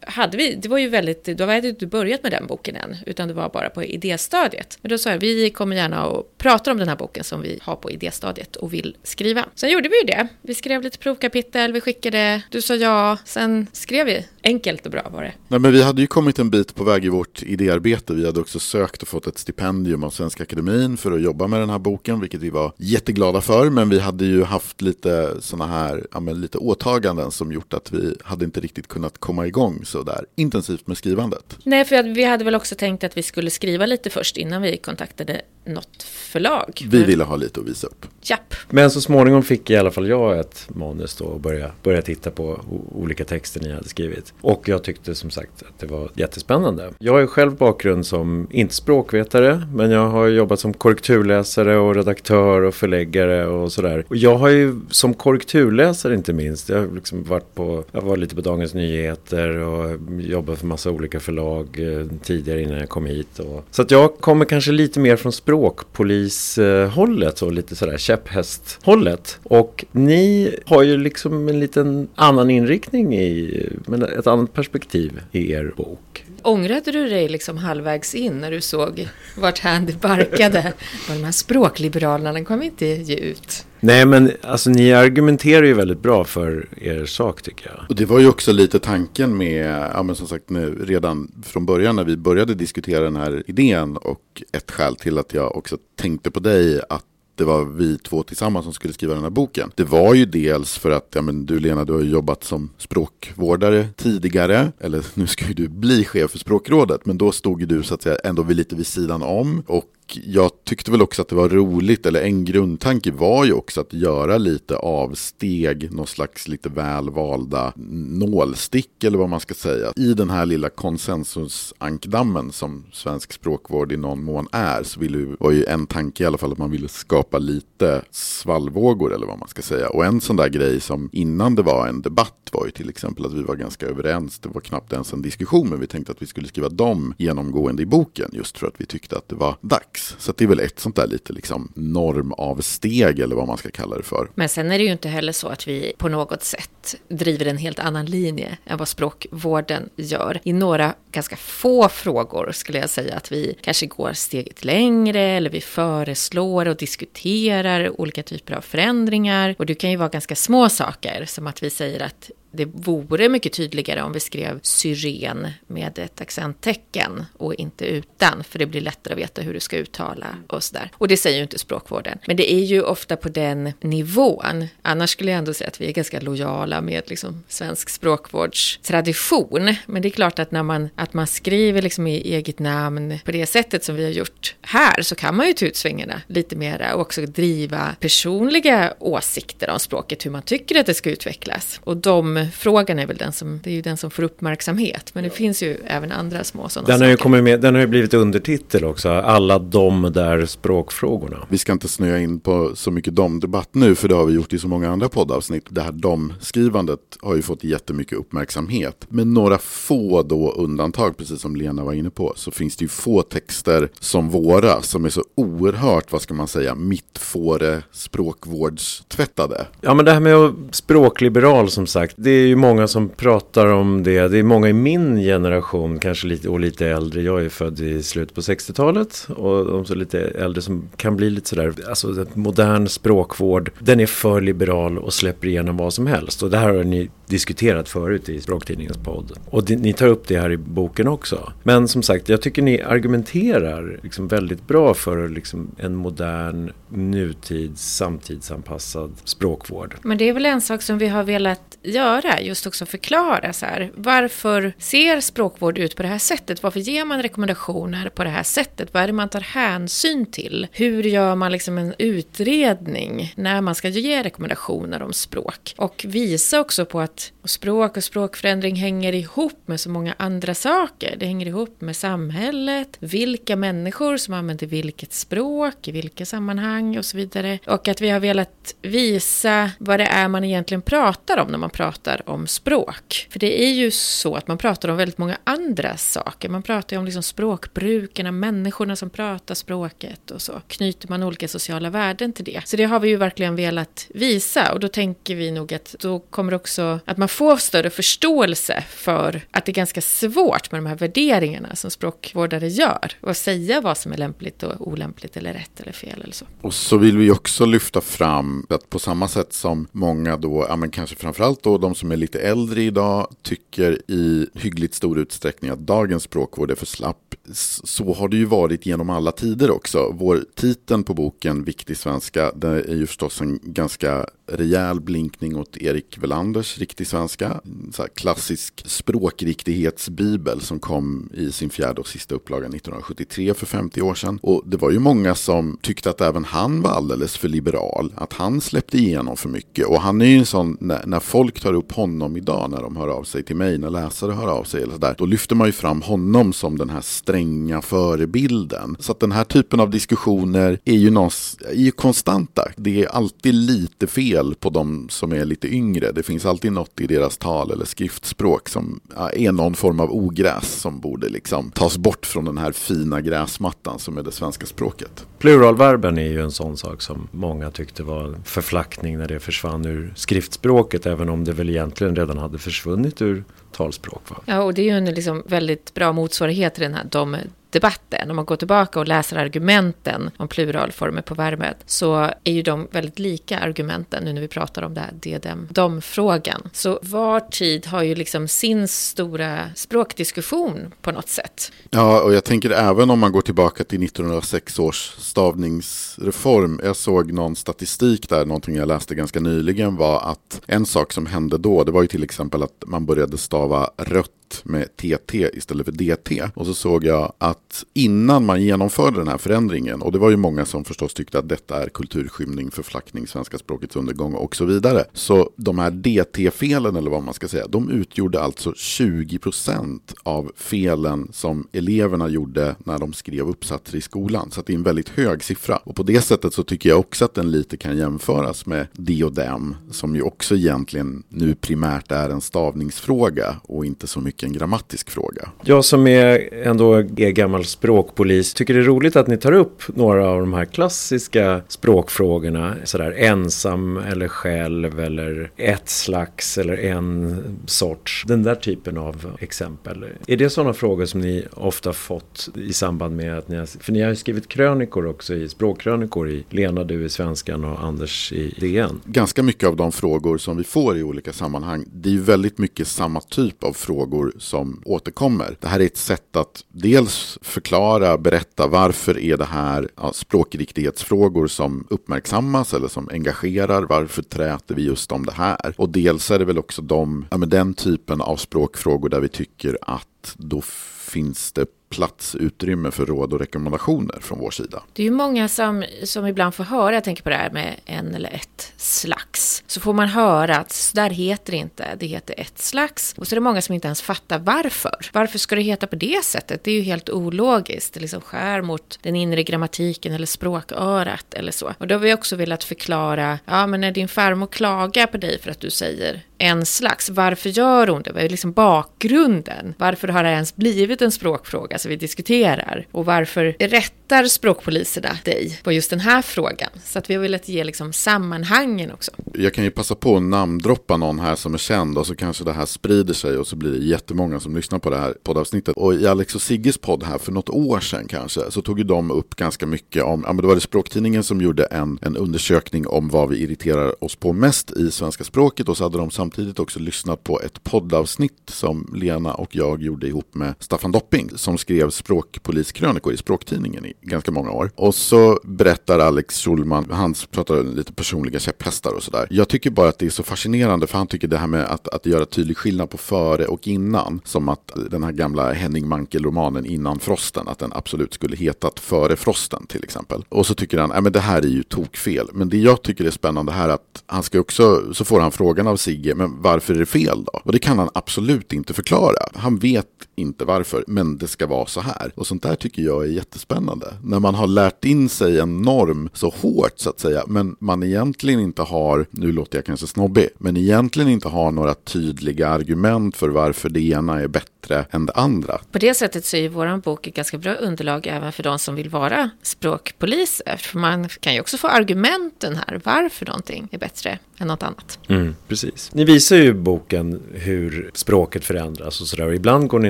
hade 0.01 0.37
vi, 0.37 0.55
det 0.55 0.69
var 0.69 0.77
ju 0.77 0.89
väldigt, 0.89 1.25
då 1.25 1.45
hade 1.45 1.61
vi 1.61 1.69
inte 1.69 1.87
börjat 1.87 2.23
med 2.23 2.31
den 2.31 2.47
boken 2.47 2.75
än, 2.75 2.95
utan 3.05 3.27
det 3.27 3.33
var 3.33 3.49
bara 3.49 3.69
på 3.69 3.83
idéstadiet. 3.83 4.77
Men 4.81 4.89
då 4.89 4.97
sa 4.97 5.09
jag, 5.09 5.17
vi 5.17 5.49
kommer 5.49 5.75
gärna 5.75 6.05
och 6.05 6.37
pratar 6.37 6.71
om 6.71 6.77
den 6.77 6.87
här 6.87 6.95
boken 6.95 7.23
som 7.23 7.41
vi 7.41 7.59
har 7.61 7.75
på 7.75 7.91
idéstadiet 7.91 8.55
och 8.55 8.73
vill 8.73 8.97
skriva. 9.03 9.45
Sen 9.55 9.71
gjorde 9.71 9.89
vi 9.89 9.99
ju 9.99 10.05
det. 10.05 10.27
Vi 10.41 10.53
skrev 10.53 10.81
lite 10.81 10.97
provkapitel, 10.97 11.71
vi 11.73 11.81
skickade, 11.81 12.41
du 12.49 12.61
sa 12.61 12.75
ja, 12.75 13.17
sen 13.25 13.67
skrev 13.71 14.05
vi. 14.05 14.25
Enkelt 14.43 14.85
och 14.85 14.91
bra 14.91 15.09
var 15.09 15.23
det. 15.23 15.33
Nej, 15.47 15.59
men 15.59 15.71
vi 15.71 15.83
hade 15.83 16.01
ju 16.01 16.07
kommit 16.07 16.39
en 16.39 16.49
bit 16.49 16.75
på 16.75 16.83
väg 16.83 17.05
i 17.05 17.09
vårt 17.09 17.43
idéarbete. 17.43 18.13
Vi 18.13 18.25
hade 18.25 18.39
också 18.39 18.59
sökt 18.59 19.01
och 19.01 19.07
fått 19.07 19.27
ett 19.27 19.37
stipendium 19.37 20.03
av 20.03 20.09
Svenska 20.09 20.43
Akademin 20.43 20.97
för 20.97 21.11
att 21.11 21.21
jobba 21.21 21.47
med 21.47 21.59
den 21.59 21.69
här 21.69 21.79
boken, 21.79 22.19
vilket 22.19 22.41
vi 22.41 22.49
var 22.49 22.73
jätteglada 22.77 23.41
för. 23.41 23.69
Men 23.69 23.89
vi 23.89 23.99
hade 23.99 24.25
ju 24.25 24.43
haft 24.43 24.81
lite 24.81 25.41
sådana 25.41 25.71
här, 25.71 26.07
ja, 26.11 26.19
men 26.19 26.41
lite 26.41 26.57
åtaganden 26.57 27.31
som 27.31 27.51
gjort 27.51 27.73
att 27.73 27.91
vi 27.91 28.15
hade 28.23 28.44
inte 28.45 28.59
riktigt 28.59 28.87
kunnat 28.87 29.17
komma 29.17 29.47
igång 29.47 29.85
så 29.85 30.03
där 30.03 30.25
intensivt 30.35 30.87
med 30.87 30.97
skrivandet. 30.97 31.57
Nej, 31.63 31.85
för 31.85 32.03
vi 32.03 32.23
hade 32.23 32.45
väl 32.45 32.55
också 32.55 32.75
tänkt 32.75 33.03
att 33.03 33.17
vi 33.17 33.23
skulle 33.23 33.49
skriva 33.49 33.85
lite 33.85 34.09
först 34.09 34.37
innan 34.37 34.61
vi 34.61 34.77
kontaktade 34.77 35.41
något 35.65 36.03
förlag. 36.03 36.87
Vi 36.89 37.03
ville 37.03 37.23
ha 37.23 37.35
lite 37.35 37.59
att 37.59 37.67
visa 37.67 37.87
upp. 37.87 38.05
Japp. 38.21 38.53
Men 38.69 38.91
så 38.91 39.01
småningom 39.01 39.43
fick 39.43 39.69
i 39.69 39.77
alla 39.77 39.91
fall 39.91 40.07
jag 40.07 40.39
ett 40.39 40.67
manus 40.67 41.15
då 41.15 41.25
och 41.25 41.39
börja, 41.39 41.71
börja 41.83 42.01
titta 42.01 42.31
på 42.31 42.59
olika 42.91 43.25
texter 43.25 43.61
ni 43.61 43.71
hade 43.71 43.89
skrivit. 43.89 44.33
Och 44.41 44.69
jag 44.69 44.83
tyckte 44.83 45.15
som 45.15 45.29
sagt 45.29 45.61
att 45.61 45.79
det 45.79 45.87
var 45.87 46.09
jättespännande. 46.15 46.89
Jag 46.99 47.13
har 47.13 47.19
ju 47.19 47.27
själv 47.27 47.55
bakgrund 47.55 48.05
som, 48.05 48.47
inte 48.51 48.73
språkvetare, 48.73 49.67
men 49.73 49.91
jag 49.91 50.09
har 50.09 50.27
jobbat 50.27 50.59
som 50.59 50.73
korrekturläsare 50.73 51.77
och 51.77 51.95
redaktör 51.95 52.61
och 52.61 52.75
förläggare 52.75 53.47
och 53.47 53.71
sådär. 53.71 54.05
Och 54.07 54.15
jag 54.15 54.35
har 54.37 54.49
ju 54.49 54.79
som 54.89 55.13
korrekturläsare 55.13 56.13
inte 56.15 56.33
minst, 56.33 56.69
jag 56.69 56.79
har 56.79 56.95
liksom 56.95 57.23
varit 57.23 57.55
på, 57.55 57.83
jag 57.91 58.01
var 58.01 58.17
lite 58.17 58.35
på 58.35 58.41
Dagens 58.41 58.73
Nyheter 58.73 59.57
och 59.57 59.97
jobbat 60.19 60.59
för 60.59 60.67
massa 60.67 60.91
olika 60.91 61.19
förlag 61.19 61.67
eh, 61.79 62.05
tidigare 62.23 62.61
innan 62.61 62.77
jag 62.77 62.89
kom 62.89 63.05
hit. 63.05 63.39
Och, 63.39 63.65
så 63.71 63.81
att 63.81 63.91
jag 63.91 64.17
kommer 64.19 64.45
kanske 64.45 64.71
lite 64.71 64.99
mer 64.99 65.15
från 65.15 65.31
språkpolishållet 65.55 67.41
och 67.41 67.51
lite 67.51 67.75
sådär 67.75 67.97
käpphästhållet. 67.97 69.39
Och 69.43 69.85
ni 69.91 70.55
har 70.65 70.83
ju 70.83 70.97
liksom 70.97 71.49
en 71.49 71.59
liten 71.59 72.07
annan 72.15 72.49
inriktning 72.49 73.15
i, 73.15 73.69
men 73.85 74.03
ett 74.03 74.27
annat 74.27 74.53
perspektiv 74.53 75.21
i 75.31 75.51
er 75.51 75.73
bok. 75.77 76.25
Ångrade 76.41 76.91
du 76.91 77.09
dig 77.09 77.29
liksom 77.29 77.57
halvvägs 77.57 78.15
in 78.15 78.39
när 78.41 78.51
du 78.51 78.61
såg 78.61 79.07
vart 79.37 79.59
hän 79.59 79.85
det 79.85 80.01
barkade? 80.01 80.73
de 81.07 81.23
här 81.23 81.31
språkliberalerna, 81.31 82.33
den 82.33 82.45
kommer 82.45 82.65
inte 82.65 82.85
ge 82.85 83.15
ut. 83.15 83.65
Nej 83.85 84.05
men 84.05 84.31
alltså 84.41 84.69
ni 84.69 84.93
argumenterar 84.93 85.65
ju 85.65 85.73
väldigt 85.73 86.01
bra 86.01 86.23
för 86.23 86.67
er 86.81 87.05
sak 87.05 87.41
tycker 87.41 87.69
jag. 87.69 87.85
Och 87.89 87.95
det 87.95 88.05
var 88.05 88.19
ju 88.19 88.29
också 88.29 88.51
lite 88.51 88.79
tanken 88.79 89.37
med, 89.37 89.89
ja 89.93 90.03
men 90.03 90.15
som 90.15 90.27
sagt 90.27 90.49
nu 90.49 90.85
redan 90.85 91.31
från 91.43 91.65
början 91.65 91.95
när 91.95 92.03
vi 92.03 92.17
började 92.17 92.53
diskutera 92.53 93.03
den 93.03 93.15
här 93.15 93.43
idén 93.47 93.97
och 93.97 94.43
ett 94.51 94.71
skäl 94.71 94.95
till 94.95 95.17
att 95.17 95.33
jag 95.33 95.57
också 95.57 95.77
tänkte 95.95 96.31
på 96.31 96.39
dig 96.39 96.81
att 96.89 97.05
det 97.35 97.43
var 97.43 97.65
vi 97.65 97.97
två 97.97 98.23
tillsammans 98.23 98.63
som 98.63 98.73
skulle 98.73 98.93
skriva 98.93 99.13
den 99.13 99.23
här 99.23 99.29
boken. 99.29 99.71
Det 99.75 99.83
var 99.83 100.13
ju 100.13 100.25
dels 100.25 100.77
för 100.77 100.91
att, 100.91 101.07
ja 101.13 101.21
men 101.21 101.45
du 101.45 101.59
Lena, 101.59 101.85
du 101.85 101.93
har 101.93 102.01
ju 102.01 102.09
jobbat 102.09 102.43
som 102.43 102.69
språkvårdare 102.77 103.87
tidigare, 103.95 104.71
eller 104.79 105.05
nu 105.13 105.27
ska 105.27 105.45
ju 105.45 105.53
du 105.53 105.67
bli 105.67 106.05
chef 106.05 106.31
för 106.31 106.37
språkrådet, 106.37 107.05
men 107.05 107.17
då 107.17 107.31
stod 107.31 107.59
ju 107.61 107.65
du 107.65 107.83
så 107.83 107.93
att 107.93 108.01
säga 108.01 108.17
ändå 108.23 108.43
vid 108.43 108.57
lite 108.57 108.75
vid 108.75 108.87
sidan 108.87 109.23
om 109.23 109.63
och 109.67 109.85
jag 110.13 110.51
tyckte 110.63 110.91
väl 110.91 111.01
också 111.01 111.21
att 111.21 111.27
det 111.27 111.35
var 111.35 111.49
roligt, 111.49 112.05
eller 112.05 112.21
en 112.21 112.45
grundtanke 112.45 113.11
var 113.11 113.45
ju 113.45 113.53
också 113.53 113.81
att 113.81 113.93
göra 113.93 114.37
lite 114.37 114.75
avsteg, 114.75 115.91
någon 115.91 116.07
slags 116.07 116.47
lite 116.47 116.69
väl 116.69 117.09
valda 117.09 117.73
nålstick 117.75 119.03
eller 119.03 119.17
vad 119.17 119.29
man 119.29 119.39
ska 119.39 119.53
säga. 119.53 119.93
I 119.95 120.13
den 120.13 120.29
här 120.29 120.45
lilla 120.45 120.69
konsensusankdammen 120.69 122.51
som 122.51 122.83
svensk 122.93 123.33
språkvård 123.33 123.91
i 123.91 123.97
någon 123.97 124.23
mån 124.23 124.47
är 124.51 124.83
så 124.83 124.99
ville, 124.99 125.35
var 125.39 125.51
ju 125.51 125.65
en 125.65 125.87
tanke 125.87 126.23
i 126.23 126.25
alla 126.25 126.37
fall 126.37 126.51
att 126.51 126.57
man 126.57 126.71
ville 126.71 126.87
skapa 126.87 127.37
lite 127.37 128.01
svallvågor 128.11 129.13
eller 129.13 129.27
vad 129.27 129.39
man 129.39 129.47
ska 129.47 129.61
säga. 129.61 129.89
Och 129.89 130.05
en 130.05 130.21
sån 130.21 130.35
där 130.35 130.49
grej 130.49 130.79
som 130.79 131.09
innan 131.11 131.55
det 131.55 131.61
var 131.61 131.87
en 131.87 132.01
debatt 132.01 132.49
var 132.51 132.65
ju 132.65 132.71
till 132.71 132.89
exempel 132.89 133.25
att 133.25 133.33
vi 133.33 133.43
var 133.43 133.55
ganska 133.55 133.85
överens. 133.85 134.39
Det 134.39 134.49
var 134.49 134.61
knappt 134.61 134.93
ens 134.93 135.13
en 135.13 135.21
diskussion 135.21 135.69
men 135.69 135.79
vi 135.79 135.87
tänkte 135.87 136.11
att 136.11 136.21
vi 136.21 136.25
skulle 136.27 136.47
skriva 136.47 136.69
dem 136.69 137.13
genomgående 137.17 137.83
i 137.83 137.85
boken 137.85 138.29
just 138.33 138.57
för 138.57 138.67
att 138.67 138.75
vi 138.77 138.85
tyckte 138.85 139.17
att 139.17 139.29
det 139.29 139.35
var 139.35 139.57
dags 139.61 139.94
max. 139.95 140.15
Så 140.19 140.31
det 140.31 140.43
är 140.43 140.47
väl 140.47 140.59
ett 140.59 140.79
sånt 140.79 140.95
där 140.95 141.07
lite 141.07 141.33
liksom 141.33 141.71
normavsteg 141.75 143.19
eller 143.19 143.35
vad 143.35 143.47
man 143.47 143.57
ska 143.57 143.69
kalla 143.69 143.97
det 143.97 144.03
för. 144.03 144.29
Men 144.35 144.49
sen 144.49 144.71
är 144.71 144.77
det 144.77 144.83
ju 144.83 144.91
inte 144.91 145.09
heller 145.09 145.31
så 145.31 145.47
att 145.47 145.67
vi 145.67 145.93
på 145.97 146.09
något 146.09 146.43
sätt 146.43 146.95
driver 147.09 147.45
en 147.45 147.57
helt 147.57 147.79
annan 147.79 148.05
linje 148.05 148.57
än 148.65 148.77
vad 148.77 148.87
språkvården 148.87 149.89
gör. 149.95 150.39
I 150.43 150.53
några 150.53 150.93
ganska 151.11 151.35
få 151.35 151.89
frågor 151.89 152.51
skulle 152.51 152.79
jag 152.79 152.89
säga 152.89 153.15
att 153.15 153.31
vi 153.31 153.57
kanske 153.61 153.85
går 153.85 154.13
steget 154.13 154.65
längre 154.65 155.21
eller 155.21 155.49
vi 155.49 155.61
föreslår 155.61 156.67
och 156.67 156.77
diskuterar 156.77 158.01
olika 158.01 158.23
typer 158.23 158.53
av 158.53 158.61
förändringar. 158.61 159.55
Och 159.57 159.65
det 159.65 159.75
kan 159.75 159.91
ju 159.91 159.97
vara 159.97 160.09
ganska 160.09 160.35
små 160.35 160.69
saker 160.69 161.25
som 161.25 161.47
att 161.47 161.63
vi 161.63 161.69
säger 161.69 162.01
att 162.01 162.31
det 162.55 162.65
vore 162.65 163.29
mycket 163.29 163.53
tydligare 163.53 164.01
om 164.01 164.13
vi 164.13 164.19
skrev 164.19 164.59
syren 164.61 165.47
med 165.67 165.99
ett 165.99 166.21
accenttecken 166.21 167.25
och 167.37 167.55
inte 167.55 167.85
utan, 167.85 168.43
för 168.43 168.59
det 168.59 168.65
blir 168.65 168.81
lättare 168.81 169.13
att 169.13 169.19
veta 169.19 169.41
hur 169.41 169.53
du 169.53 169.59
ska 169.59 169.77
uttala 169.77 170.27
och 170.47 170.63
sådär. 170.63 170.91
Och 170.93 171.07
det 171.07 171.17
säger 171.17 171.37
ju 171.37 171.43
inte 171.43 171.59
språkvården. 171.59 172.17
Men 172.27 172.37
det 172.37 172.53
är 172.53 172.63
ju 172.63 172.81
ofta 172.81 173.15
på 173.15 173.29
den 173.29 173.73
nivån. 173.81 174.67
Annars 174.81 175.09
skulle 175.09 175.31
jag 175.31 175.37
ändå 175.37 175.53
säga 175.53 175.67
att 175.67 175.81
vi 175.81 175.87
är 175.87 175.91
ganska 175.91 176.19
lojala 176.19 176.81
med 176.81 177.03
liksom 177.07 177.43
svensk 177.47 177.89
språkvårdstradition. 177.89 179.75
Men 179.85 180.01
det 180.01 180.07
är 180.07 180.09
klart 180.09 180.39
att 180.39 180.51
när 180.51 180.63
man, 180.63 180.89
att 180.95 181.13
man 181.13 181.27
skriver 181.27 181.81
liksom 181.81 182.07
i 182.07 182.17
eget 182.17 182.59
namn 182.59 183.19
på 183.25 183.31
det 183.31 183.45
sättet 183.45 183.83
som 183.83 183.95
vi 183.95 184.03
har 184.03 184.11
gjort 184.11 184.55
här 184.61 185.01
så 185.01 185.15
kan 185.15 185.35
man 185.35 185.47
ju 185.47 185.53
ta 185.53 185.65
ut 185.65 185.75
svängarna 185.75 186.21
lite 186.27 186.55
mera 186.55 186.95
och 186.95 187.01
också 187.01 187.21
driva 187.21 187.95
personliga 187.99 188.93
åsikter 188.99 189.69
om 189.69 189.79
språket, 189.79 190.25
hur 190.25 190.31
man 190.31 190.41
tycker 190.41 190.79
att 190.79 190.85
det 190.85 190.93
ska 190.93 191.09
utvecklas. 191.09 191.79
Och 191.83 191.97
de 191.97 192.44
domfrågan 192.45 192.99
är 192.99 193.07
väl 193.07 193.17
den 193.17 193.31
som, 193.31 193.59
det 193.63 193.69
är 193.69 193.73
ju 193.73 193.81
den 193.81 193.97
som 193.97 194.11
får 194.11 194.23
uppmärksamhet. 194.23 195.11
Men 195.13 195.23
det 195.23 195.29
finns 195.29 195.63
ju 195.63 195.77
även 195.85 196.11
andra 196.11 196.43
små 196.43 196.69
sådana 196.69 196.87
den 196.87 196.97
saker. 196.97 197.05
har 197.05 197.11
ju 197.11 197.17
kommit 197.17 197.43
med, 197.43 197.61
den 197.61 197.73
har 197.73 197.81
ju 197.81 197.87
blivit 197.87 198.13
undertitel 198.13 198.85
också, 198.85 199.09
alla 199.09 199.59
de 199.59 200.11
där 200.13 200.45
språkfrågorna. 200.45 201.37
Vi 201.49 201.57
ska 201.57 201.71
inte 201.71 201.87
snöa 201.87 202.19
in 202.19 202.39
på 202.39 202.71
så 202.75 202.91
mycket 202.91 203.15
domdebatt 203.15 203.69
nu 203.71 203.95
för 203.95 204.07
det 204.07 204.15
har 204.15 204.25
vi 204.25 204.33
gjort 204.33 204.53
i 204.53 204.59
så 204.59 204.67
många 204.67 204.89
andra 204.89 205.09
poddavsnitt. 205.09 205.65
Det 205.69 205.81
här 205.81 205.91
domskrivandet 205.91 206.99
har 207.21 207.35
ju 207.35 207.41
fått 207.41 207.63
jättemycket 207.63 208.17
uppmärksamhet. 208.17 209.05
Med 209.09 209.27
några 209.27 209.57
få 209.57 210.23
då 210.23 210.51
undantag, 210.51 211.17
precis 211.17 211.41
som 211.41 211.55
Lena 211.55 211.83
var 211.83 211.93
inne 211.93 212.09
på, 212.09 212.33
så 212.35 212.51
finns 212.51 212.75
det 212.75 212.85
ju 212.85 212.89
få 212.89 213.21
texter 213.21 213.89
som 213.99 214.29
våra 214.29 214.81
som 214.81 215.05
är 215.05 215.09
så 215.09 215.23
oerhört, 215.35 216.11
vad 216.11 216.21
ska 216.21 216.33
man 216.33 216.47
säga, 216.47 216.75
mittfåre 216.75 217.83
språkvårdstvättade. 217.91 219.67
Ja 219.81 219.93
men 219.93 220.05
det 220.05 220.11
här 220.11 220.19
med 220.19 220.53
språkliberal 220.71 221.69
som 221.69 221.87
sagt, 221.87 222.15
det 222.17 222.31
är 222.35 222.47
ju 222.47 222.55
många 222.55 222.87
som 222.87 223.09
pratar 223.09 223.67
om 223.67 224.03
det. 224.03 224.27
Det 224.27 224.37
är 224.37 224.43
många 224.43 224.69
i 224.69 224.73
min 224.73 225.17
generation, 225.17 225.99
kanske 225.99 226.27
lite, 226.27 226.49
och 226.49 226.59
lite 226.59 226.87
äldre. 226.87 227.21
Jag 227.21 227.45
är 227.45 227.49
född 227.49 227.79
i 227.79 228.03
slutet 228.03 228.35
på 228.35 228.41
60-talet 228.41 229.27
och 229.35 229.65
de 229.65 229.85
som 229.85 229.95
är 229.95 229.99
lite 229.99 230.19
äldre 230.19 230.61
som 230.61 230.89
kan 230.97 231.17
bli 231.17 231.29
lite 231.29 231.49
sådär, 231.49 231.73
alltså 231.89 232.25
modern 232.33 232.87
språkvård, 232.87 233.71
den 233.79 233.99
är 233.99 234.05
för 234.05 234.41
liberal 234.41 234.97
och 234.97 235.13
släpper 235.13 235.47
igenom 235.47 235.77
vad 235.77 235.93
som 235.93 236.07
helst. 236.07 236.43
Och 236.43 236.49
det 236.49 236.57
här 236.57 236.73
har 236.73 236.83
ni 236.83 237.09
diskuterat 237.27 237.89
förut 237.89 238.29
i 238.29 238.41
Språktidningens 238.41 238.97
podd. 238.97 239.31
Och 239.49 239.65
det, 239.65 239.75
ni 239.75 239.93
tar 239.93 240.07
upp 240.07 240.27
det 240.27 240.39
här 240.39 240.51
i 240.51 240.57
boken 240.57 241.07
också. 241.07 241.53
Men 241.63 241.87
som 241.87 242.03
sagt, 242.03 242.29
jag 242.29 242.41
tycker 242.41 242.61
ni 242.61 242.81
argumenterar 242.81 243.99
liksom 244.03 244.27
väldigt 244.27 244.67
bra 244.67 244.93
för 244.93 245.29
liksom 245.29 245.71
en 245.77 245.95
modern, 245.95 246.71
nutids, 246.89 247.95
samtidsanpassad 247.95 249.11
språkvård. 249.23 249.95
Men 250.01 250.17
det 250.17 250.29
är 250.29 250.33
väl 250.33 250.45
en 250.45 250.61
sak 250.61 250.81
som 250.81 250.97
vi 250.97 251.07
har 251.07 251.23
velat 251.23 251.77
göra, 251.83 252.41
just 252.41 252.67
också 252.67 252.85
förklara 252.85 253.53
så 253.53 253.65
här. 253.65 253.91
Varför 253.95 254.73
ser 254.77 255.21
språkvård 255.21 255.77
ut 255.77 255.95
på 255.95 256.03
det 256.03 256.09
här 256.09 256.17
sättet? 256.17 256.63
Varför 256.63 256.79
ger 256.79 257.05
man 257.05 257.21
rekommendationer 257.21 258.09
på 258.09 258.23
det 258.23 258.29
här 258.29 258.43
sättet? 258.43 258.93
Vad 258.93 259.03
är 259.03 259.07
det 259.07 259.13
man 259.13 259.29
tar 259.29 259.39
hänsyn 259.39 260.25
till? 260.25 260.67
Hur 260.71 261.03
gör 261.03 261.35
man 261.35 261.51
liksom 261.51 261.77
en 261.77 261.93
utredning 261.97 263.33
när 263.35 263.61
man 263.61 263.75
ska 263.75 263.87
ge 263.87 264.23
rekommendationer 264.23 265.01
om 265.01 265.13
språk? 265.13 265.73
Och 265.77 266.05
visa 266.07 266.59
också 266.59 266.85
på 266.85 266.99
att 266.99 267.14
språk 267.43 267.97
och 267.97 268.03
språkförändring 268.03 268.75
hänger 268.75 269.13
ihop 269.13 269.61
med 269.65 269.79
så 269.79 269.89
många 269.89 270.15
andra 270.17 270.55
saker. 270.55 271.15
Det 271.19 271.25
hänger 271.25 271.45
ihop 271.45 271.81
med 271.81 271.95
samhället, 271.95 272.97
vilka 272.99 273.55
människor 273.55 274.17
som 274.17 274.33
använder 274.33 274.67
vilket 274.67 275.13
språk, 275.13 275.87
i 275.87 275.91
vilka 275.91 276.25
sammanhang 276.25 276.97
och 276.97 277.05
så 277.05 277.17
vidare. 277.17 277.59
Och 277.67 277.87
att 277.87 278.01
vi 278.01 278.09
har 278.09 278.19
velat 278.19 278.75
visa 278.81 279.71
vad 279.79 279.99
det 279.99 280.05
är 280.05 280.27
man 280.27 280.43
egentligen 280.43 280.81
pratar 280.81 281.37
om 281.37 281.47
när 281.47 281.57
man 281.57 281.69
pratar 281.69 282.29
om 282.29 282.47
språk. 282.47 283.27
För 283.29 283.39
det 283.39 283.63
är 283.63 283.71
ju 283.71 283.91
så 283.91 284.35
att 284.35 284.47
man 284.47 284.57
pratar 284.57 284.89
om 284.89 284.97
väldigt 284.97 285.17
många 285.17 285.37
andra 285.43 285.97
saker. 285.97 286.49
Man 286.49 286.63
pratar 286.63 286.95
ju 286.95 286.99
om 286.99 287.05
liksom 287.05 287.23
språkbrukarna, 287.23 288.31
människorna 288.31 288.95
som 288.95 289.09
pratar 289.09 289.55
språket 289.55 290.31
och 290.31 290.41
så 290.41 290.61
knyter 290.67 291.09
man 291.09 291.23
olika 291.23 291.47
sociala 291.47 291.89
värden 291.89 292.33
till 292.33 292.45
det. 292.45 292.61
Så 292.65 292.77
det 292.77 292.83
har 292.83 292.99
vi 292.99 293.09
ju 293.09 293.17
verkligen 293.17 293.55
velat 293.55 294.07
visa 294.09 294.73
och 294.73 294.79
då 294.79 294.87
tänker 294.87 295.35
vi 295.35 295.51
nog 295.51 295.73
att 295.73 295.95
då 295.99 296.19
kommer 296.19 296.53
också 296.53 296.99
att 297.05 297.17
man 297.17 297.27
får 297.27 297.57
större 297.57 297.89
förståelse 297.89 298.83
för 298.89 299.41
att 299.51 299.65
det 299.65 299.71
är 299.71 299.73
ganska 299.73 300.01
svårt 300.01 300.71
med 300.71 300.83
de 300.83 300.85
här 300.85 300.95
värderingarna 300.95 301.75
som 301.75 301.91
språkvårdare 301.91 302.67
gör 302.67 303.11
och 303.21 303.37
säga 303.37 303.81
vad 303.81 303.97
som 303.97 304.13
är 304.13 304.17
lämpligt 304.17 304.63
och 304.63 304.87
olämpligt 304.87 305.37
eller 305.37 305.53
rätt 305.53 305.79
eller 305.79 305.91
fel 305.91 306.21
eller 306.21 306.33
så. 306.33 306.45
Och 306.61 306.73
så 306.73 306.97
vill 306.97 307.17
vi 307.17 307.31
också 307.31 307.65
lyfta 307.65 308.01
fram 308.01 308.65
att 308.69 308.89
på 308.89 308.99
samma 308.99 309.27
sätt 309.27 309.53
som 309.53 309.87
många 309.91 310.37
då, 310.37 310.65
ja 310.69 310.75
men 310.75 310.89
kanske 310.89 311.15
framförallt 311.15 311.63
då 311.63 311.77
de 311.77 311.95
som 311.95 312.11
är 312.11 312.17
lite 312.17 312.39
äldre 312.39 312.81
idag 312.81 313.27
tycker 313.41 314.11
i 314.11 314.47
hyggligt 314.53 314.93
stor 314.93 315.19
utsträckning 315.19 315.71
att 315.71 315.79
dagens 315.79 316.23
språkvård 316.23 316.71
är 316.71 316.75
för 316.75 316.85
slapp. 316.85 317.35
Så 317.83 318.13
har 318.13 318.27
det 318.27 318.37
ju 318.37 318.45
varit 318.45 318.85
genom 318.85 319.09
alla 319.09 319.31
tider 319.31 319.71
också. 319.71 320.11
Vår 320.13 320.45
titeln 320.55 321.03
på 321.03 321.13
boken 321.13 321.63
Viktig 321.63 321.97
svenska, 321.97 322.51
det 322.55 322.67
är 322.67 322.95
ju 322.95 323.07
förstås 323.07 323.41
en 323.41 323.59
ganska 323.63 324.25
rejäl 324.47 325.01
blinkning 325.01 325.55
åt 325.55 325.77
Erik 325.77 326.17
Welanders 326.17 326.77
riktig 326.77 327.07
svenska. 327.07 327.61
Så 327.91 328.01
här 328.01 328.09
klassisk 328.09 328.83
språkriktighetsbibel 328.85 330.61
som 330.61 330.79
kom 330.79 331.29
i 331.33 331.51
sin 331.51 331.69
fjärde 331.69 332.01
och 332.01 332.07
sista 332.07 332.35
upplaga 332.35 332.65
1973 332.65 333.53
för 333.53 333.65
50 333.65 334.01
år 334.01 334.15
sedan. 334.15 334.39
Och 334.41 334.63
det 334.65 334.77
var 334.77 334.91
ju 334.91 334.99
många 334.99 335.35
som 335.35 335.77
tyckte 335.81 336.09
att 336.09 336.21
även 336.21 336.45
han 336.45 336.81
var 336.81 336.89
alldeles 336.89 337.37
för 337.37 337.47
liberal. 337.47 338.13
Att 338.15 338.33
han 338.33 338.61
släppte 338.61 338.97
igenom 338.97 339.37
för 339.37 339.49
mycket. 339.49 339.87
Och 339.87 340.01
han 340.01 340.21
är 340.21 340.25
ju 340.25 340.37
en 340.37 340.45
sån, 340.45 340.77
när, 340.79 341.05
när 341.05 341.19
folk 341.19 341.59
tar 341.59 341.73
upp 341.73 341.91
honom 341.91 342.37
idag, 342.37 342.71
när 342.71 342.81
de 342.81 342.95
hör 342.97 343.07
av 343.07 343.23
sig 343.23 343.43
till 343.43 343.55
mig, 343.55 343.77
när 343.77 343.89
läsare 343.89 344.31
hör 344.31 344.47
av 344.47 344.63
sig 344.63 344.83
eller 344.83 344.93
sådär. 344.93 345.15
Då 345.17 345.25
lyfter 345.25 345.55
man 345.55 345.67
ju 345.67 345.73
fram 345.73 346.01
honom 346.01 346.53
som 346.53 346.77
den 346.77 346.89
här 346.89 347.01
stränga 347.01 347.81
förebilden. 347.81 348.95
Så 348.99 349.11
att 349.11 349.19
den 349.19 349.31
här 349.31 349.43
typen 349.43 349.79
av 349.79 349.89
diskussioner 349.89 350.79
är 350.85 350.93
ju, 350.93 351.09
någons, 351.09 351.57
är 351.69 351.73
ju 351.73 351.91
konstanta. 351.91 352.71
Det 352.75 353.03
är 353.03 353.07
alltid 353.07 353.53
lite 353.53 354.07
fel 354.07 354.34
på 354.43 354.69
de 354.69 355.09
som 355.09 355.33
är 355.33 355.45
lite 355.45 355.67
yngre. 355.67 356.11
Det 356.11 356.23
finns 356.23 356.45
alltid 356.45 356.71
något 356.71 357.01
i 357.01 357.07
deras 357.07 357.37
tal 357.37 357.71
eller 357.71 357.85
skriftspråk 357.85 358.69
som 358.69 358.99
är 359.33 359.51
någon 359.51 359.73
form 359.73 359.99
av 359.99 360.11
ogräs 360.11 360.81
som 360.81 360.99
borde 360.99 361.29
liksom 361.29 361.71
tas 361.71 361.97
bort 361.97 362.25
från 362.25 362.45
den 362.45 362.57
här 362.57 362.71
fina 362.71 363.21
gräsmattan 363.21 363.99
som 363.99 364.17
är 364.17 364.23
det 364.23 364.31
svenska 364.31 364.65
språket. 364.65 365.27
Pluralverben 365.39 366.17
är 366.17 366.27
ju 366.29 366.41
en 366.41 366.51
sån 366.51 366.77
sak 366.77 367.01
som 367.01 367.27
många 367.31 367.71
tyckte 367.71 368.03
var 368.03 368.23
en 368.23 368.43
förflackning 368.43 369.17
när 369.17 369.27
det 369.27 369.39
försvann 369.39 369.85
ur 369.85 370.13
skriftspråket 370.15 371.05
även 371.05 371.29
om 371.29 371.43
det 371.43 371.51
väl 371.51 371.69
egentligen 371.69 372.15
redan 372.15 372.37
hade 372.37 372.57
försvunnit 372.57 373.21
ur 373.21 373.43
talspråk. 373.75 374.29
Va? 374.29 374.37
Ja, 374.45 374.61
och 374.61 374.73
det 374.73 374.81
är 374.81 374.85
ju 374.85 374.97
en 374.97 375.05
liksom 375.05 375.43
väldigt 375.45 375.93
bra 375.93 376.11
motsvarighet 376.13 376.73
till 376.73 376.83
den 376.83 376.93
här 376.93 377.07
de 377.11 377.37
debatten, 377.75 378.29
om 378.29 378.35
man 378.35 378.45
går 378.45 378.55
tillbaka 378.55 378.99
och 378.99 379.07
läser 379.07 379.37
argumenten 379.37 380.31
om 380.37 380.47
pluralformer 380.47 381.21
på 381.21 381.35
verbet, 381.35 381.77
så 381.85 382.31
är 382.43 382.53
ju 382.53 382.61
de 382.61 382.87
väldigt 382.91 383.19
lika 383.19 383.59
argumenten 383.59 384.23
nu 384.23 384.33
när 384.33 384.41
vi 384.41 384.47
pratar 384.47 384.81
om 384.81 384.93
det 384.93 385.01
här 385.01 385.13
de-dem, 385.21 385.67
dom-frågan. 385.71 386.69
Så 386.73 386.99
var 387.01 387.39
tid 387.39 387.85
har 387.85 388.03
ju 388.03 388.15
liksom 388.15 388.47
sin 388.47 388.87
stora 388.87 389.59
språkdiskussion 389.75 390.93
på 391.01 391.11
något 391.11 391.29
sätt. 391.29 391.71
Ja, 391.89 392.21
och 392.21 392.33
jag 392.33 392.43
tänker 392.43 392.69
även 392.69 393.09
om 393.09 393.19
man 393.19 393.31
går 393.31 393.41
tillbaka 393.41 393.83
till 393.83 394.03
1906 394.03 394.79
års 394.79 395.15
stavningsreform. 395.17 396.79
Jag 396.83 396.95
såg 396.95 397.33
någon 397.33 397.55
statistik 397.55 398.29
där, 398.29 398.45
någonting 398.45 398.75
jag 398.75 398.87
läste 398.87 399.15
ganska 399.15 399.39
nyligen 399.39 399.95
var 399.95 400.19
att 400.31 400.61
en 400.67 400.85
sak 400.85 401.13
som 401.13 401.25
hände 401.25 401.57
då, 401.57 401.83
det 401.83 401.91
var 401.91 402.01
ju 402.01 402.07
till 402.07 402.23
exempel 402.23 402.63
att 402.63 402.83
man 402.85 403.05
började 403.05 403.37
stava 403.37 403.64
rött 403.95 404.44
med 404.63 404.97
TT 404.97 405.49
istället 405.53 405.85
för 405.85 405.91
DT. 405.91 406.49
Och 406.55 406.65
så 406.65 406.73
såg 406.73 407.03
jag 407.03 407.33
att 407.37 407.85
innan 407.93 408.45
man 408.45 408.61
genomförde 408.63 409.17
den 409.17 409.27
här 409.27 409.37
förändringen, 409.37 410.01
och 410.01 410.11
det 410.11 410.19
var 410.19 410.29
ju 410.29 410.37
många 410.37 410.65
som 410.65 410.83
förstås 410.85 411.13
tyckte 411.13 411.39
att 411.39 411.49
detta 411.49 411.83
är 411.83 411.89
kulturskymning, 411.89 412.71
förflackning, 412.71 413.27
svenska 413.27 413.57
språkets 413.57 413.95
undergång 413.95 414.33
och 414.33 414.55
så 414.55 414.65
vidare. 414.65 415.05
Så 415.13 415.49
de 415.55 415.79
här 415.79 415.91
DT-felen, 415.91 416.95
eller 416.95 417.11
vad 417.11 417.23
man 417.23 417.33
ska 417.33 417.47
säga, 417.47 417.67
de 417.67 417.89
utgjorde 417.89 418.41
alltså 418.41 418.71
20% 418.71 419.99
av 420.23 420.51
felen 420.55 421.29
som 421.33 421.67
eleverna 421.71 422.29
gjorde 422.29 422.75
när 422.79 422.99
de 422.99 423.13
skrev 423.13 423.49
uppsatser 423.49 423.95
i 423.95 424.01
skolan. 424.01 424.51
Så 424.51 424.61
det 424.61 424.73
är 424.73 424.77
en 424.77 424.83
väldigt 424.83 425.09
hög 425.09 425.43
siffra. 425.43 425.77
Och 425.77 425.95
på 425.95 426.03
det 426.03 426.21
sättet 426.21 426.53
så 426.53 426.63
tycker 426.63 426.89
jag 426.89 426.99
också 426.99 427.25
att 427.25 427.33
den 427.33 427.51
lite 427.51 427.77
kan 427.77 427.97
jämföras 427.97 428.65
med 428.65 428.87
de 428.93 429.23
och 429.23 429.33
dem, 429.33 429.75
som 429.91 430.15
ju 430.15 430.21
också 430.21 430.55
egentligen 430.55 431.23
nu 431.29 431.55
primärt 431.55 432.11
är 432.11 432.29
en 432.29 432.41
stavningsfråga 432.41 433.55
och 433.63 433.85
inte 433.85 434.07
så 434.07 434.19
mycket 434.19 434.34
en 434.43 434.53
grammatisk 434.53 435.09
fråga. 435.09 435.49
Jag 435.63 435.85
som 435.85 436.07
är 436.07 436.53
ändå 436.63 436.93
är 436.93 437.31
gammal 437.31 437.65
språkpolis 437.65 438.53
tycker 438.53 438.73
det 438.73 438.79
är 438.79 438.83
roligt 438.83 439.15
att 439.15 439.27
ni 439.27 439.37
tar 439.37 439.51
upp 439.51 439.83
några 439.87 440.29
av 440.29 440.39
de 440.39 440.53
här 440.53 440.65
klassiska 440.65 441.61
språkfrågorna. 441.67 442.75
Sådär 442.83 443.11
ensam 443.17 443.97
eller 443.97 444.27
själv 444.27 444.99
eller 444.99 445.51
ett 445.57 445.89
slags 445.89 446.57
eller 446.57 446.77
en 446.77 447.37
sorts. 447.65 448.23
Den 448.27 448.43
där 448.43 448.55
typen 448.55 448.97
av 448.97 449.37
exempel. 449.39 450.05
Är 450.27 450.37
det 450.37 450.49
sådana 450.49 450.73
frågor 450.73 451.05
som 451.05 451.21
ni 451.21 451.45
ofta 451.53 451.93
fått 451.93 452.49
i 452.55 452.73
samband 452.73 453.15
med 453.15 453.37
att 453.37 453.47
ni 453.47 453.55
har, 453.55 453.65
för 453.65 453.91
ni 453.91 454.01
har 454.01 454.09
ju 454.09 454.15
skrivit 454.15 454.47
krönikor 454.47 455.07
också 455.07 455.33
i 455.35 455.49
språkkrönikor 455.49 456.29
i 456.29 456.45
Lena 456.49 456.83
du 456.83 457.05
i 457.05 457.09
Svenskan 457.09 457.65
och 457.65 457.83
Anders 457.83 458.33
i 458.33 458.55
DN. 458.59 459.01
Ganska 459.05 459.43
mycket 459.43 459.69
av 459.69 459.75
de 459.75 459.91
frågor 459.91 460.37
som 460.37 460.57
vi 460.57 460.63
får 460.63 460.97
i 460.97 461.03
olika 461.03 461.33
sammanhang, 461.33 461.85
det 461.93 462.09
är 462.09 462.13
ju 462.13 462.21
väldigt 462.21 462.57
mycket 462.57 462.87
samma 462.87 463.21
typ 463.21 463.63
av 463.63 463.73
frågor 463.73 464.24
som 464.37 464.81
återkommer. 464.85 465.57
Det 465.59 465.67
här 465.67 465.79
är 465.79 465.85
ett 465.85 465.97
sätt 465.97 466.35
att 466.35 466.63
dels 466.67 467.37
förklara, 467.41 468.17
berätta 468.17 468.67
varför 468.67 469.19
är 469.19 469.37
det 469.37 469.45
här 469.45 469.89
ja, 469.95 470.13
språkriktighetsfrågor 470.13 471.47
som 471.47 471.87
uppmärksammas 471.89 472.73
eller 472.73 472.87
som 472.87 473.09
engagerar. 473.09 473.83
Varför 473.83 474.21
träter 474.21 474.75
vi 474.75 474.83
just 474.83 475.11
om 475.11 475.25
det 475.25 475.33
här? 475.33 475.75
Och 475.77 475.89
dels 475.89 476.31
är 476.31 476.39
det 476.39 476.45
väl 476.45 476.57
också 476.59 476.81
de, 476.81 477.25
ja, 477.31 477.37
den 477.37 477.73
typen 477.73 478.21
av 478.21 478.35
språkfrågor 478.35 479.09
där 479.09 479.19
vi 479.19 479.27
tycker 479.27 479.77
att 479.81 480.35
då 480.37 480.61
finns 480.97 481.51
det 481.51 481.65
plats, 481.89 482.35
utrymme 482.35 482.91
för 482.91 483.05
råd 483.05 483.33
och 483.33 483.39
rekommendationer 483.39 484.17
från 484.21 484.39
vår 484.39 484.51
sida. 484.51 484.83
Det 484.93 485.01
är 485.01 485.05
ju 485.05 485.11
många 485.11 485.47
som, 485.47 485.85
som 486.03 486.27
ibland 486.27 486.55
får 486.55 486.63
höra, 486.63 486.93
jag 486.95 487.03
tänker 487.03 487.23
på 487.23 487.29
det 487.29 487.35
här 487.35 487.49
med 487.49 487.75
en 487.85 488.15
eller 488.15 488.29
ett 488.33 488.73
slags. 488.77 489.63
Så 489.67 489.79
får 489.79 489.93
man 489.93 490.07
höra 490.07 490.57
att 490.57 490.91
där 490.95 491.09
heter 491.09 491.51
det 491.51 491.57
inte, 491.57 491.95
det 491.99 492.05
heter 492.05 492.35
ett 492.37 492.59
slags. 492.59 493.15
Och 493.17 493.27
så 493.27 493.33
är 493.33 493.37
det 493.37 493.41
många 493.41 493.61
som 493.61 493.75
inte 493.75 493.87
ens 493.87 494.01
fattar 494.01 494.39
varför. 494.39 495.09
Varför 495.13 495.39
ska 495.39 495.55
det 495.55 495.61
heta 495.61 495.87
på 495.87 495.95
det 495.95 496.23
sättet? 496.23 496.63
Det 496.63 496.71
är 496.71 496.75
ju 496.75 496.81
helt 496.81 497.09
ologiskt. 497.09 497.93
Det 497.93 497.99
liksom 497.99 498.21
skär 498.21 498.61
mot 498.61 498.99
den 499.01 499.15
inre 499.15 499.43
grammatiken 499.43 500.13
eller 500.13 500.25
språkörat 500.25 501.33
eller 501.33 501.51
så. 501.51 501.73
Och 501.77 501.87
då 501.87 501.95
har 501.95 501.99
vi 501.99 502.13
också 502.13 502.35
velat 502.35 502.63
förklara, 502.63 503.39
ja 503.45 503.67
men 503.67 503.81
när 503.81 503.91
din 503.91 504.07
farmor 504.07 504.47
klagar 504.47 505.07
på 505.07 505.17
dig 505.17 505.39
för 505.39 505.51
att 505.51 505.59
du 505.59 505.69
säger 505.69 506.23
en 506.37 506.65
slags. 506.65 507.09
Varför 507.09 507.49
gör 507.49 507.87
hon 507.87 508.03
det? 508.03 508.11
Vad 508.11 508.23
är 508.23 508.29
liksom 508.29 508.51
bakgrunden? 508.51 509.73
Varför 509.77 510.07
har 510.07 510.23
det 510.23 510.29
ens 510.29 510.55
blivit 510.55 511.01
en 511.01 511.11
språkfråga 511.11 511.74
som 511.77 511.89
vi 511.89 511.95
diskuterar? 511.95 512.87
Och 512.91 513.05
varför 513.05 513.55
rätt 513.59 514.04
hittar 514.05 514.25
språkpoliserna 514.25 515.17
dig 515.25 515.59
på 515.63 515.71
just 515.71 515.89
den 515.89 515.99
här 515.99 516.21
frågan? 516.21 516.69
Så 516.83 516.99
att 516.99 517.09
vi 517.09 517.13
har 517.13 517.21
velat 517.21 517.49
ge 517.49 517.63
liksom 517.63 517.93
sammanhangen 517.93 518.91
också. 518.91 519.11
Jag 519.33 519.53
kan 519.53 519.63
ju 519.63 519.71
passa 519.71 519.95
på 519.95 520.17
att 520.17 520.23
namndroppa 520.23 520.97
någon 520.97 521.19
här 521.19 521.35
som 521.35 521.53
är 521.53 521.57
känd 521.57 521.97
och 521.97 522.07
så 522.07 522.15
kanske 522.15 522.43
det 522.43 522.53
här 522.53 522.65
sprider 522.65 523.13
sig 523.13 523.37
och 523.37 523.47
så 523.47 523.55
blir 523.55 523.71
det 523.71 523.85
jättemånga 523.85 524.39
som 524.39 524.55
lyssnar 524.55 524.79
på 524.79 524.89
det 524.89 524.97
här 524.97 525.13
poddavsnittet. 525.23 525.75
Och 525.77 525.93
i 525.93 526.07
Alex 526.07 526.35
och 526.35 526.41
Sigges 526.41 526.77
podd 526.77 527.03
här 527.03 527.17
för 527.17 527.31
något 527.31 527.49
år 527.49 527.79
sedan 527.79 528.07
kanske 528.07 528.51
så 528.51 528.61
tog 528.61 528.77
ju 528.77 528.83
de 528.83 529.11
upp 529.11 529.35
ganska 529.35 529.65
mycket 529.65 530.03
om, 530.03 530.23
ja 530.27 530.33
men 530.33 530.41
då 530.41 530.47
var 530.47 530.55
det 530.55 530.61
Språktidningen 530.61 531.23
som 531.23 531.41
gjorde 531.41 531.65
en, 531.65 531.99
en 532.01 532.17
undersökning 532.17 532.87
om 532.87 533.09
vad 533.09 533.29
vi 533.29 533.37
irriterar 533.37 534.03
oss 534.03 534.15
på 534.15 534.33
mest 534.33 534.71
i 534.71 534.91
svenska 534.91 535.23
språket 535.23 535.69
och 535.69 535.77
så 535.77 535.83
hade 535.83 535.97
de 535.97 536.11
samtidigt 536.11 536.59
också 536.59 536.79
lyssnat 536.79 537.23
på 537.23 537.41
ett 537.41 537.63
poddavsnitt 537.63 538.49
som 538.49 538.93
Lena 538.95 539.33
och 539.33 539.55
jag 539.55 539.81
gjorde 539.81 540.07
ihop 540.07 540.35
med 540.35 540.53
Staffan 540.59 540.91
Dopping 540.91 541.29
som 541.35 541.57
skrev 541.57 541.89
språkpoliskrönikor 541.89 543.13
i 543.13 543.17
Språktidningen 543.17 543.85
i 543.85 543.94
ganska 544.05 544.31
många 544.31 544.51
år. 544.51 544.71
Och 544.75 544.95
så 544.95 545.39
berättar 545.43 545.99
Alex 545.99 546.41
Schulman, 546.43 546.87
han 546.91 547.15
pratar 547.31 547.63
lite 547.63 547.93
personliga 547.93 548.39
käpphästar 548.39 548.91
och 548.91 549.03
sådär. 549.03 549.27
Jag 549.29 549.49
tycker 549.49 549.71
bara 549.71 549.89
att 549.89 549.99
det 549.99 550.05
är 550.05 550.09
så 550.09 550.23
fascinerande 550.23 550.87
för 550.87 550.97
han 550.97 551.07
tycker 551.07 551.27
det 551.27 551.37
här 551.37 551.47
med 551.47 551.65
att, 551.65 551.87
att 551.87 552.05
göra 552.05 552.25
tydlig 552.25 552.57
skillnad 552.57 552.89
på 552.89 552.97
före 552.97 553.45
och 553.45 553.67
innan. 553.67 554.21
Som 554.25 554.49
att 554.49 554.71
den 554.91 555.03
här 555.03 555.11
gamla 555.11 555.53
Henning 555.53 555.87
Mankell-romanen 555.87 556.65
Innan 556.65 556.99
frosten, 556.99 557.47
att 557.47 557.59
den 557.59 557.73
absolut 557.73 558.13
skulle 558.13 558.35
hetat 558.35 558.79
Före 558.79 559.15
frosten 559.15 559.65
till 559.67 559.83
exempel. 559.83 560.25
Och 560.29 560.45
så 560.45 560.53
tycker 560.53 560.77
han, 560.77 560.91
att 560.91 561.13
det 561.13 561.19
här 561.19 561.41
är 561.41 561.47
ju 561.47 561.63
tokfel. 561.63 562.27
Men 562.33 562.49
det 562.49 562.57
jag 562.57 562.81
tycker 562.81 563.05
är 563.05 563.11
spännande 563.11 563.51
här 563.51 563.69
är 563.69 563.73
att 563.73 564.03
han 564.05 564.23
ska 564.23 564.39
också, 564.39 564.93
så 564.93 565.05
får 565.05 565.19
han 565.19 565.31
frågan 565.31 565.67
av 565.67 565.77
Sigge, 565.77 566.15
men 566.15 566.41
varför 566.41 566.73
är 566.73 566.79
det 566.79 566.85
fel 566.85 567.23
då? 567.23 567.39
Och 567.43 567.51
det 567.51 567.59
kan 567.59 567.79
han 567.79 567.89
absolut 567.93 568.53
inte 568.53 568.73
förklara. 568.73 569.27
Han 569.33 569.57
vet 569.57 569.87
inte 570.15 570.45
varför, 570.45 570.83
men 570.87 571.17
det 571.17 571.27
ska 571.27 571.47
vara 571.47 571.65
så 571.65 571.81
här. 571.81 572.11
Och 572.15 572.27
sånt 572.27 572.43
där 572.43 572.55
tycker 572.55 572.81
jag 572.81 573.03
är 573.03 573.09
jättespännande. 573.09 573.93
När 574.03 574.19
man 574.19 574.35
har 574.35 574.47
lärt 574.47 574.85
in 574.85 575.09
sig 575.09 575.39
en 575.39 575.61
norm 575.61 576.09
så 576.13 576.29
hårt 576.29 576.73
så 576.75 576.89
att 576.89 576.99
säga, 576.99 577.23
men 577.27 577.55
man 577.59 577.83
egentligen 577.83 578.39
inte 578.39 578.61
har, 578.61 579.05
nu 579.11 579.31
låter 579.31 579.57
jag 579.57 579.65
kanske 579.65 579.87
snobbig, 579.87 580.29
men 580.37 580.57
egentligen 580.57 581.09
inte 581.09 581.27
har 581.27 581.51
några 581.51 581.73
tydliga 581.73 582.49
argument 582.49 583.15
för 583.15 583.29
varför 583.29 583.69
det 583.69 583.81
ena 583.81 584.21
är 584.21 584.27
bättre 584.27 584.54
än 584.69 585.05
det 585.05 585.13
andra. 585.13 585.59
På 585.71 585.79
det 585.79 585.93
sättet 585.93 586.25
så 586.25 586.37
är 586.37 586.49
vår 586.49 586.77
bok 586.77 587.07
ett 587.07 587.15
ganska 587.15 587.37
bra 587.37 587.53
underlag 587.53 588.07
även 588.07 588.31
för 588.31 588.43
de 588.43 588.59
som 588.59 588.75
vill 588.75 588.89
vara 588.89 589.29
språkpoliser. 589.41 590.57
För 590.57 590.79
man 590.79 591.09
kan 591.09 591.33
ju 591.33 591.39
också 591.39 591.57
få 591.57 591.67
argumenten 591.67 592.55
här, 592.55 592.81
varför 592.83 593.25
någonting 593.25 593.67
är 593.71 593.77
bättre 593.77 594.19
än 594.37 594.47
något 594.47 594.63
annat. 594.63 594.99
Mm, 595.09 595.35
precis. 595.47 595.91
Ni 595.93 596.05
visar 596.05 596.35
ju 596.35 596.45
i 596.45 596.53
boken 596.53 597.21
hur 597.33 597.91
språket 597.93 598.45
förändras 598.45 599.01
och 599.01 599.07
sådär. 599.07 599.33
Ibland 599.33 599.67
går 599.67 599.79
ni 599.79 599.89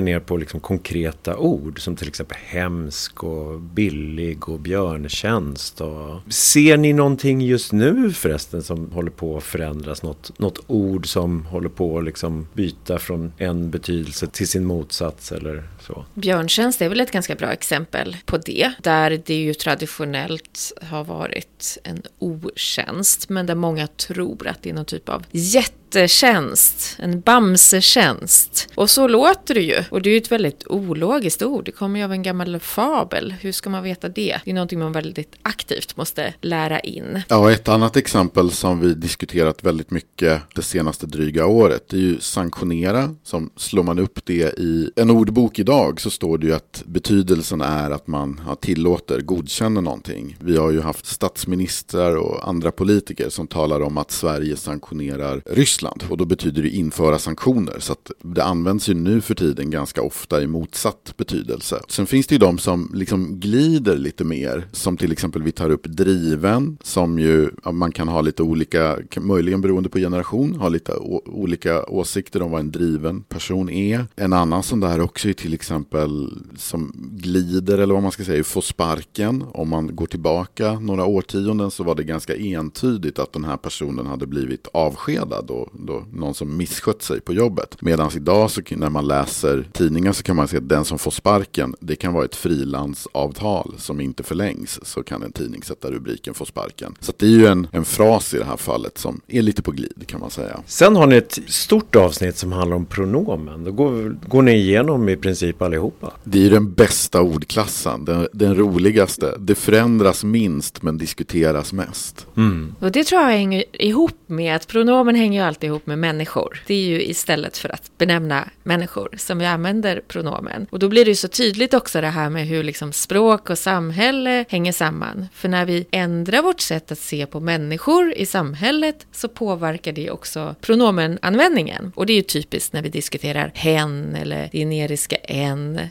ner 0.00 0.20
på 0.20 0.36
liksom 0.36 0.60
konkreta 0.60 1.36
ord 1.36 1.80
som 1.80 1.96
till 1.96 2.08
exempel 2.08 2.38
hemsk 2.44 3.24
och 3.24 3.60
billig 3.60 4.48
och 4.48 4.60
björntjänst. 4.60 5.80
Och... 5.80 6.32
Ser 6.32 6.76
ni 6.76 6.92
någonting 6.92 7.40
just 7.40 7.72
nu 7.72 8.12
förresten 8.12 8.62
som 8.62 8.90
håller 8.90 9.10
på 9.10 9.36
att 9.36 9.44
förändras? 9.44 10.02
Något, 10.02 10.38
något 10.38 10.58
ord 10.66 11.06
som 11.06 11.46
håller 11.46 11.68
på 11.68 11.98
att 11.98 12.04
liksom 12.04 12.48
byta 12.52 12.98
från 12.98 13.32
en 13.38 13.70
betydelse 13.70 14.26
till 14.26 14.48
sin 14.48 14.64
motsats 14.66 15.32
eller? 15.32 15.62
Så? 15.86 16.04
Björntjänst 16.14 16.82
är 16.82 16.88
väl 16.88 17.00
ett 17.00 17.10
ganska 17.10 17.34
bra 17.34 17.52
exempel 17.52 18.16
på 18.24 18.38
det. 18.38 18.72
Där 18.82 19.22
det 19.26 19.34
ju 19.34 19.54
traditionellt 19.54 20.72
har 20.82 21.04
varit 21.04 21.78
en 21.84 22.02
otjänst 22.18 23.28
men 23.28 23.46
där 23.46 23.54
många 23.54 23.86
tror 23.86 24.48
att 24.48 24.62
det 24.62 24.70
är 24.70 24.74
någon 24.74 24.84
typ 24.84 25.08
av 25.08 25.24
jätte 25.30 25.86
jättetjänst, 25.86 26.96
en 26.98 27.20
bamsetjänst. 27.20 28.68
Och 28.74 28.90
så 28.90 29.08
låter 29.08 29.54
det 29.54 29.60
ju. 29.60 29.84
Och 29.90 30.02
det 30.02 30.10
är 30.10 30.12
ju 30.12 30.18
ett 30.18 30.32
väldigt 30.32 30.66
ologiskt 30.66 31.42
ord. 31.42 31.64
Det 31.64 31.72
kommer 31.72 31.98
ju 31.98 32.04
av 32.04 32.12
en 32.12 32.22
gammal 32.22 32.60
fabel. 32.60 33.34
Hur 33.40 33.52
ska 33.52 33.70
man 33.70 33.82
veta 33.82 34.08
det? 34.08 34.40
Det 34.44 34.50
är 34.50 34.54
någonting 34.54 34.78
man 34.78 34.92
väldigt 34.92 35.34
aktivt 35.42 35.96
måste 35.96 36.34
lära 36.40 36.80
in. 36.80 37.22
Ja, 37.28 37.52
ett 37.52 37.68
annat 37.68 37.96
exempel 37.96 38.50
som 38.50 38.80
vi 38.80 38.94
diskuterat 38.94 39.64
väldigt 39.64 39.90
mycket 39.90 40.42
det 40.54 40.62
senaste 40.62 41.06
dryga 41.06 41.46
året. 41.46 41.88
Det 41.88 41.96
är 41.96 42.00
ju 42.00 42.20
sanktionera. 42.20 43.14
Som 43.22 43.50
slår 43.56 43.82
man 43.82 43.98
upp 43.98 44.20
det 44.24 44.58
i 44.58 44.90
en 44.96 45.10
ordbok 45.10 45.58
idag 45.58 45.75
så 45.96 46.10
står 46.10 46.38
det 46.38 46.46
ju 46.46 46.52
att 46.52 46.82
betydelsen 46.86 47.60
är 47.60 47.90
att 47.90 48.06
man 48.06 48.40
tillåter, 48.60 49.20
godkänner 49.20 49.80
någonting. 49.80 50.36
Vi 50.40 50.56
har 50.56 50.70
ju 50.70 50.80
haft 50.80 51.06
statsministrar 51.06 52.16
och 52.16 52.48
andra 52.48 52.70
politiker 52.70 53.28
som 53.28 53.46
talar 53.46 53.80
om 53.80 53.98
att 53.98 54.10
Sverige 54.10 54.56
sanktionerar 54.56 55.42
Ryssland 55.46 56.04
och 56.08 56.16
då 56.16 56.24
betyder 56.24 56.62
det 56.62 56.68
införa 56.68 57.18
sanktioner. 57.18 57.76
Så 57.78 57.92
att 57.92 58.10
det 58.22 58.44
används 58.44 58.88
ju 58.88 58.94
nu 58.94 59.20
för 59.20 59.34
tiden 59.34 59.70
ganska 59.70 60.02
ofta 60.02 60.42
i 60.42 60.46
motsatt 60.46 61.14
betydelse. 61.16 61.80
Sen 61.88 62.06
finns 62.06 62.26
det 62.26 62.34
ju 62.34 62.38
de 62.38 62.58
som 62.58 62.90
liksom 62.94 63.40
glider 63.40 63.96
lite 63.96 64.24
mer, 64.24 64.68
som 64.72 64.96
till 64.96 65.12
exempel 65.12 65.42
vi 65.42 65.52
tar 65.52 65.70
upp 65.70 65.84
driven, 65.86 66.78
som 66.82 67.18
ju 67.18 67.50
man 67.72 67.92
kan 67.92 68.08
ha 68.08 68.20
lite 68.20 68.42
olika, 68.42 68.98
möjligen 69.20 69.60
beroende 69.60 69.88
på 69.88 69.98
generation, 69.98 70.54
ha 70.54 70.68
lite 70.68 70.92
olika 71.26 71.84
åsikter 71.84 72.42
om 72.42 72.50
vad 72.50 72.60
en 72.60 72.70
driven 72.70 73.22
person 73.22 73.70
är. 73.70 74.06
En 74.16 74.32
annan 74.32 74.62
som 74.62 74.80
där 74.80 75.00
också 75.00 75.28
är 75.28 75.32
till 75.32 75.54
exempel 75.54 75.65
exempel 75.66 76.32
som 76.56 76.92
glider, 76.96 77.78
eller 77.78 77.94
vad 77.94 78.02
man 78.02 78.12
ska 78.12 78.24
säga, 78.24 78.44
får 78.44 78.60
sparken. 78.60 79.44
Om 79.52 79.68
man 79.68 79.96
går 79.96 80.06
tillbaka 80.06 80.72
några 80.80 81.04
årtionden 81.04 81.70
så 81.70 81.84
var 81.84 81.94
det 81.94 82.04
ganska 82.04 82.36
entydigt 82.36 83.18
att 83.18 83.32
den 83.32 83.44
här 83.44 83.56
personen 83.56 84.06
hade 84.06 84.26
blivit 84.26 84.68
avskedad 84.72 85.50
och 85.50 85.68
då, 85.72 86.04
någon 86.12 86.34
som 86.34 86.56
misskött 86.56 87.02
sig 87.02 87.20
på 87.20 87.32
jobbet. 87.32 87.76
Medan 87.82 88.10
idag 88.16 88.50
så, 88.50 88.60
när 88.70 88.90
man 88.90 89.06
läser 89.06 89.68
tidningar 89.72 90.12
så 90.12 90.22
kan 90.22 90.36
man 90.36 90.48
se 90.48 90.56
att 90.56 90.68
den 90.68 90.84
som 90.84 90.98
får 90.98 91.10
sparken, 91.10 91.74
det 91.80 91.96
kan 91.96 92.12
vara 92.12 92.24
ett 92.24 92.36
frilansavtal 92.36 93.74
som 93.78 94.00
inte 94.00 94.22
förlängs. 94.22 94.80
Så 94.82 95.02
kan 95.02 95.22
en 95.22 95.32
tidning 95.32 95.62
sätta 95.62 95.90
rubriken 95.90 96.34
få 96.34 96.44
sparken. 96.44 96.94
Så 97.00 97.12
det 97.16 97.26
är 97.26 97.30
ju 97.30 97.46
en, 97.46 97.68
en 97.72 97.84
fras 97.84 98.34
i 98.34 98.38
det 98.38 98.44
här 98.44 98.56
fallet 98.56 98.98
som 98.98 99.20
är 99.28 99.42
lite 99.42 99.62
på 99.62 99.70
glid 99.70 100.04
kan 100.06 100.20
man 100.20 100.30
säga. 100.30 100.60
Sen 100.66 100.96
har 100.96 101.06
ni 101.06 101.16
ett 101.16 101.38
stort 101.46 101.96
avsnitt 101.96 102.36
som 102.36 102.52
handlar 102.52 102.76
om 102.76 102.86
pronomen. 102.86 103.64
Då 103.64 103.72
går, 103.72 104.16
går 104.28 104.42
ni 104.42 104.52
igenom 104.52 105.08
i 105.08 105.16
princip 105.16 105.55
allihopa. 105.62 106.12
Det 106.24 106.46
är 106.46 106.50
den 106.50 106.72
bästa 106.72 107.22
ordklassen, 107.22 108.04
den, 108.04 108.28
den 108.32 108.54
roligaste. 108.54 109.34
Det 109.38 109.54
förändras 109.54 110.24
minst 110.24 110.82
men 110.82 110.98
diskuteras 110.98 111.72
mest. 111.72 112.26
Mm. 112.36 112.74
Och 112.80 112.92
det 112.92 113.04
tror 113.04 113.22
jag 113.22 113.28
hänger 113.28 113.64
ihop 113.72 114.18
med 114.26 114.56
att 114.56 114.66
pronomen 114.66 115.14
hänger 115.14 115.44
alltid 115.44 115.68
ihop 115.68 115.86
med 115.86 115.98
människor. 115.98 116.62
Det 116.66 116.74
är 116.74 116.88
ju 116.88 117.02
istället 117.02 117.58
för 117.58 117.68
att 117.68 117.90
benämna 117.98 118.48
människor 118.62 119.08
som 119.16 119.38
vi 119.38 119.46
använder 119.46 120.00
pronomen. 120.08 120.66
Och 120.70 120.78
då 120.78 120.88
blir 120.88 121.04
det 121.04 121.10
ju 121.10 121.14
så 121.14 121.28
tydligt 121.28 121.74
också 121.74 122.00
det 122.00 122.06
här 122.06 122.30
med 122.30 122.46
hur 122.46 122.62
liksom 122.62 122.92
språk 122.92 123.50
och 123.50 123.58
samhälle 123.58 124.44
hänger 124.48 124.72
samman. 124.72 125.26
För 125.32 125.48
när 125.48 125.66
vi 125.66 125.86
ändrar 125.90 126.42
vårt 126.42 126.60
sätt 126.60 126.92
att 126.92 126.98
se 126.98 127.26
på 127.26 127.40
människor 127.40 128.12
i 128.12 128.26
samhället 128.26 129.06
så 129.12 129.28
påverkar 129.28 129.92
det 129.92 130.10
också 130.10 130.54
pronomenanvändningen. 130.60 131.92
Och 131.94 132.06
det 132.06 132.12
är 132.12 132.16
ju 132.16 132.22
typiskt 132.22 132.72
när 132.72 132.82
vi 132.82 132.88
diskuterar 132.88 133.50
hen 133.54 134.16
eller 134.16 134.48
det 134.52 134.58
generiska 134.58 135.16
en 135.16 135.45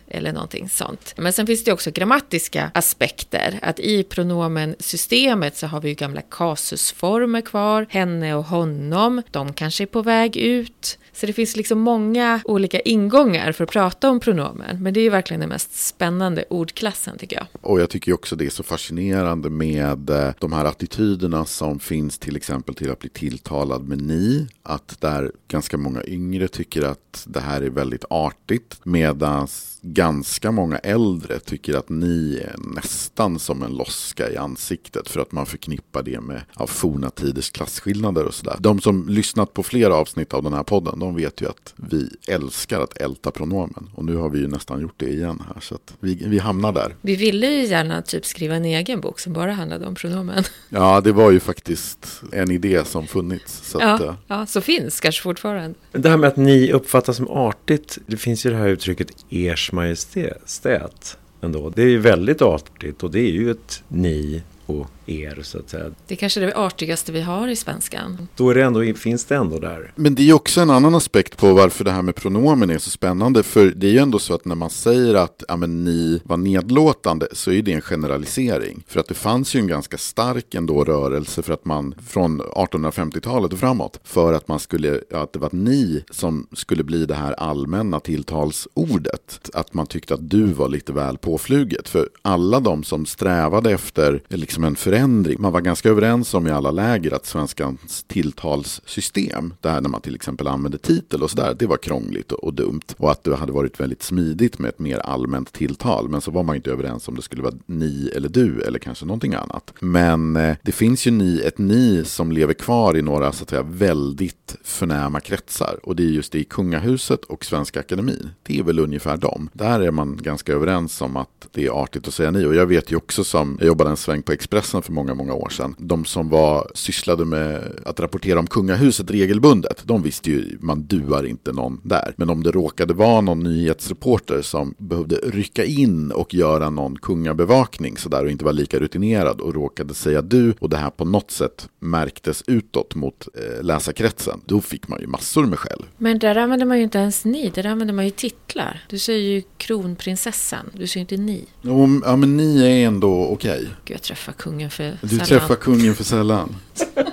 eller 0.08 0.34
någonting 0.34 0.70
sånt. 0.70 1.14
Men 1.18 1.34
sen 1.34 1.48
finns 1.48 1.64
det 1.64 1.72
också 1.72 1.92
grammatiska 1.92 2.72
aspekter. 2.74 3.60
Att 3.62 3.80
i 3.80 4.04
pronomensystemet 4.04 5.58
så 5.58 5.68
har 5.68 5.82
vi 5.82 5.90
ju 5.90 5.96
gamla 5.96 6.22
kasusformer 6.22 7.42
kvar. 7.42 7.86
Henne 7.90 8.36
och 8.36 8.44
honom. 8.44 9.22
De 9.32 9.54
kanske 9.54 9.84
är 9.84 9.88
på 9.88 10.02
väg 10.02 10.38
ut. 10.38 10.98
Så 11.16 11.26
det 11.26 11.34
finns 11.34 11.56
liksom 11.56 11.80
många 11.80 12.42
olika 12.46 12.80
ingångar 12.80 13.52
för 13.52 13.64
att 13.64 13.70
prata 13.70 14.10
om 14.10 14.20
pronomen. 14.20 14.84
Men 14.84 14.94
det 14.94 15.00
är 15.00 15.10
verkligen 15.10 15.40
den 15.40 15.50
mest 15.50 15.76
spännande 15.76 16.46
ordklassen 16.50 17.18
tycker 17.18 17.36
jag. 17.36 17.48
Och 17.62 17.82
jag 17.82 17.90
tycker 17.90 18.14
också 18.14 18.36
det 18.36 18.46
är 18.46 18.50
så 18.50 18.64
fascinerande 18.64 19.50
med 19.50 20.10
eh, 20.10 20.34
de 20.40 20.54
här 20.54 20.66
attityderna 20.66 21.46
som 21.46 21.80
finns 21.80 22.18
till 22.18 22.36
exempel 22.36 22.76
till 22.76 22.92
att 22.92 23.00
bli 23.00 23.10
tilltalad 23.10 23.88
med 23.88 24.02
ni. 24.02 24.48
Att 24.64 25.02
där 25.02 25.32
ganska 25.48 25.78
många 25.78 26.04
yngre 26.04 26.48
tycker 26.48 26.82
att 26.82 27.26
det 27.28 27.40
här 27.40 27.62
är 27.62 27.70
väldigt 27.70 28.06
artigt. 28.10 28.80
Medan 28.84 29.48
ganska 29.86 30.52
många 30.52 30.78
äldre 30.78 31.40
tycker 31.40 31.74
att 31.74 31.90
ni 31.90 32.42
är 32.44 32.56
nästan 32.76 33.40
som 33.40 33.64
en 33.64 33.72
loska 33.72 34.32
i 34.32 34.38
ansiktet 34.38 35.10
för 35.10 35.20
att 35.20 35.32
man 35.32 35.46
förknippar 35.46 36.04
det 36.04 36.22
med 36.22 36.42
av 36.54 36.68
forna 36.68 37.10
tiders 37.10 37.50
klasskillnader 37.50 38.26
och 38.26 38.34
sådär. 38.34 38.56
De 38.60 38.82
som 38.82 39.10
lyssnat 39.10 39.54
på 39.54 39.64
flera 39.64 39.96
avsnitt 39.96 40.34
av 40.34 40.44
den 40.44 40.54
här 40.54 40.64
podden 40.64 41.00
de 41.00 41.16
vet 41.16 41.42
ju 41.42 41.50
att 41.50 41.74
vi 41.76 42.10
älskar 42.28 42.82
att 42.82 42.98
älta 42.98 43.32
pronomen. 43.32 43.90
Och 43.96 44.06
nu 44.06 44.16
har 44.16 44.30
vi 44.30 44.40
ju 44.40 44.48
nästan 44.48 44.82
gjort 44.82 44.94
det 44.98 45.10
igen 45.10 45.44
här. 45.54 45.62
Så 45.62 45.76
att 45.76 45.94
vi, 46.00 46.16
vi 46.26 46.40
hamnar 46.40 46.72
där. 46.72 46.96
Vi 47.02 47.16
ville 47.16 47.48
ju 47.48 47.66
gärna 47.66 48.02
typ 48.02 48.26
skriva 48.26 48.56
en 48.56 48.66
egen 48.66 49.02
bok 49.02 49.20
som 49.20 49.34
bara 49.34 49.52
handlade 49.54 49.86
om 49.86 49.96
pronomen. 49.96 50.44
Ja, 50.70 51.02
det 51.02 51.12
var 51.12 51.32
ju 51.32 51.40
faktiskt 51.40 52.22
en 52.32 52.52
idé 52.52 52.86
som 52.86 53.08
funnits. 53.08 53.70
Så 53.72 53.78
att, 53.78 54.02
Ja, 54.02 54.08
eh, 54.08 54.16
ja, 54.28 54.46
så 54.46 54.62
finns 54.62 55.00
kanske 55.00 55.22
fortfarande. 55.22 55.76
Det 55.92 56.10
här 56.10 56.18
med 56.18 56.28
att 56.28 56.38
ni 56.38 56.72
uppfattas 56.72 57.18
som 57.18 57.28
artigt. 57.30 57.98
Det 58.08 58.18
finns 58.18 58.46
ju 58.46 58.50
det 58.50 58.56
här 58.56 58.68
uttrycket 58.68 59.08
ers 59.30 59.72
majestät 59.76 61.18
ändå. 61.42 61.70
Det 61.70 61.82
är 61.82 61.88
ju 61.88 62.00
väldigt 62.00 62.42
artigt 62.42 63.04
och 63.04 63.12
det 63.12 63.20
är 63.20 63.32
ju 63.32 63.52
ett 63.52 63.84
ni 63.88 64.44
och 64.66 64.88
er 65.06 65.40
så 65.42 65.60
att 65.60 65.70
säga. 65.70 65.92
Det 66.08 66.14
är 66.14 66.18
kanske 66.18 66.40
det 66.40 66.56
artigaste 66.56 67.12
vi 67.12 67.22
har 67.22 67.48
i 67.48 67.56
svenskan. 67.56 68.28
Då 68.36 68.50
är 68.50 68.56
det 68.56 68.64
ändå, 68.64 68.94
finns 68.94 69.26
det 69.26 69.36
ändå 69.36 69.60
där. 69.60 69.92
Men 69.96 70.16
det 70.16 70.30
är 70.30 70.34
också 70.34 70.62
en 70.62 70.70
annan 70.70 70.96
aspekt 70.96 71.38
på 71.38 71.54
varför 71.54 71.84
det 71.84 71.92
här 71.92 72.02
med 72.02 72.16
pronomen 72.16 72.70
är 72.70 72.78
så 72.78 72.90
spännande. 72.90 73.44
För 73.44 73.66
det 73.76 73.88
är 73.88 73.92
ju 73.92 74.00
ändå 74.00 74.20
så 74.20 74.34
att 74.34 74.46
när 74.46 74.56
man 74.56 74.70
säger 74.70 75.16
att 75.16 75.44
ja, 75.48 75.56
men, 75.56 75.84
ni 75.84 76.22
var 76.24 76.38
nedlåtande 76.38 77.28
så 77.32 77.52
är 77.52 77.62
det 77.62 77.74
en 77.74 77.82
generalisering. 77.82 78.84
För 78.88 79.00
att 79.00 79.08
det 79.08 79.14
fanns 79.14 79.56
ju 79.56 79.60
en 79.60 79.68
ganska 79.68 79.98
stark 79.98 80.54
ändå 80.54 80.84
rörelse 80.84 81.42
för 81.42 81.54
att 81.54 81.66
man 81.66 81.96
från 82.08 82.42
1850-talet 82.42 83.54
och 83.54 83.60
framåt. 83.60 84.00
För 84.04 84.34
att 84.34 84.48
man 84.48 84.60
skulle, 84.60 85.02
att 85.14 85.34
det 85.34 85.40
var 85.40 85.50
ni 85.52 86.04
som 86.12 86.48
skulle 86.54 86.84
bli 86.84 87.06
det 87.06 87.16
här 87.16 87.34
allmänna 87.34 88.00
tilltalsordet. 88.00 89.50
Att 89.54 89.74
man 89.74 89.88
tyckte 89.88 90.14
att 90.14 90.30
du 90.30 90.44
var 90.44 90.70
lite 90.70 90.94
väl 90.94 91.18
påfluget. 91.18 91.90
För 91.90 92.10
alla 92.22 92.60
de 92.60 92.84
som 92.84 93.06
strävade 93.06 93.72
efter 93.72 94.22
liksom 94.30 94.64
en 94.64 94.76
förändring. 94.76 94.95
Man 94.96 95.52
var 95.52 95.62
ganska 95.62 95.90
överens 95.90 96.34
om 96.34 96.48
i 96.48 96.52
alla 96.52 96.72
läger 96.72 97.14
att 97.16 97.26
svenskans 97.26 98.04
tilltalssystem, 98.08 99.54
det 99.62 99.70
här 99.70 99.82
när 99.82 99.90
man 99.90 100.02
till 100.02 100.16
exempel 100.16 100.48
använde 100.48 100.78
titel 100.78 101.24
och 101.24 101.30
sådär, 101.30 101.56
det 101.60 101.68
var 101.68 101.78
krångligt 101.78 102.32
och, 102.32 102.44
och 102.44 102.54
dumt. 102.54 102.82
Och 102.98 103.12
att 103.12 103.24
det 103.24 103.36
hade 103.36 103.52
varit 103.52 103.80
väldigt 103.80 104.04
smidigt 104.04 104.60
med 104.60 104.70
ett 104.70 104.80
mer 104.80 104.98
allmänt 105.00 105.54
tilltal. 105.54 106.10
Men 106.10 106.22
så 106.22 106.32
var 106.32 106.44
man 106.44 106.56
inte 106.56 106.72
överens 106.72 107.08
om 107.08 107.16
det 107.16 107.22
skulle 107.22 107.42
vara 107.42 107.54
ni 107.66 108.12
eller 108.16 108.30
du 108.30 108.62
eller 108.62 108.80
kanske 108.80 109.06
någonting 109.06 109.34
annat. 109.34 109.74
Men 109.80 110.36
eh, 110.36 110.56
det 110.64 110.72
finns 110.72 111.08
ju 111.08 111.12
ni, 111.12 111.40
ett 111.40 111.58
ni 111.58 112.04
som 112.06 112.32
lever 112.32 112.54
kvar 112.54 112.98
i 112.98 113.02
några 113.02 113.32
så 113.32 113.44
att 113.44 113.50
säga 113.50 113.64
väldigt 113.64 114.56
förnäma 114.64 115.20
kretsar. 115.20 115.80
Och 115.84 115.96
det 115.96 116.04
är 116.04 116.08
just 116.08 116.32
det 116.32 116.40
i 116.40 116.44
kungahuset 116.44 117.24
och 117.24 117.46
Svenska 117.46 117.80
Akademin. 117.80 118.30
Det 118.44 118.60
är 118.60 118.64
väl 118.64 118.80
ungefär 118.80 119.18
dem. 119.18 119.50
Där 119.54 119.80
är 119.80 119.92
man 119.92 120.18
ganska 120.22 120.54
överens 120.54 121.02
om 121.02 121.18
att 121.18 121.48
det 121.52 121.66
är 121.66 121.84
artigt 121.84 122.08
att 122.08 122.14
säga 122.14 122.32
ni. 122.32 122.46
Och 122.46 122.56
jag 122.56 122.66
vet 122.66 122.92
ju 122.92 122.96
också 122.96 123.24
som, 123.24 123.58
jag 123.60 123.68
jobbade 123.68 123.90
en 123.90 123.98
sväng 123.98 124.22
på 124.22 124.32
Expressen 124.32 124.82
för 124.86 124.94
många, 124.94 125.14
många 125.14 125.34
år 125.34 125.50
sedan. 125.50 125.76
De 125.78 126.06
som 126.06 126.30
var, 126.30 126.72
sysslade 126.74 127.26
med 127.26 127.62
att 127.86 128.00
rapportera 128.00 128.40
om 128.40 128.48
kungahuset 128.48 129.12
regelbundet, 129.12 129.82
de 129.84 130.04
visste 130.04 130.32
ju, 130.32 130.58
man 130.62 130.84
duar 130.84 131.26
inte 131.26 131.52
någon 131.52 131.82
där. 131.84 132.14
Men 132.18 132.30
om 132.30 132.44
det 132.44 132.52
råkade 132.52 132.94
vara 132.94 133.22
någon 133.22 133.40
nyhetsreporter 133.40 134.42
som 134.42 134.76
behövde 134.78 135.16
rycka 135.16 135.66
in 135.66 136.12
och 136.12 136.34
göra 136.34 136.70
någon 136.70 136.96
kungabevakning 136.96 137.98
sådär 137.98 138.24
och 138.24 138.32
inte 138.32 138.46
var 138.46 138.54
lika 138.54 138.80
rutinerad 138.80 139.42
och 139.42 139.54
råkade 139.54 139.94
säga 139.94 140.22
du 140.22 140.54
och 140.60 140.70
det 140.70 140.78
här 140.78 140.90
på 140.90 141.06
något 141.06 141.32
sätt 141.32 141.70
märktes 141.80 142.44
utåt 142.48 142.96
mot 142.96 143.28
eh, 143.34 143.64
läsarkretsen, 143.64 144.42
då 144.46 144.62
fick 144.62 144.88
man 144.88 145.02
ju 145.02 145.08
massor 145.08 145.46
med 145.46 145.60
skäll. 145.60 145.86
Men 145.98 146.20
där 146.20 146.36
använder 146.36 146.66
man 146.66 146.78
ju 146.78 146.84
inte 146.84 146.98
ens 146.98 147.26
ni, 147.26 147.50
där 147.50 147.66
använder 147.66 147.94
man 147.94 148.06
ju 148.06 148.12
titlar. 148.12 148.86
Du 148.90 149.00
säger 149.00 149.30
ju 149.30 149.42
kronprinsessan, 149.58 150.70
du 150.74 150.88
säger 150.88 151.02
inte 151.02 151.18
ni. 151.18 151.46
Jo, 151.62 152.02
ja 152.06 152.16
men 152.16 152.38
ni 152.38 152.62
är 152.62 152.88
ändå 152.88 153.28
okej. 153.28 153.62
Gud, 153.86 153.96
jag 153.96 154.02
träffar 154.02 154.34
kungen 154.34 154.70
för 154.76 154.98
Du 155.02 155.08
sällan. 155.10 155.26
träffar 155.26 155.56
kungen 155.56 155.96
för 155.96 156.04
sällan. 156.04 156.56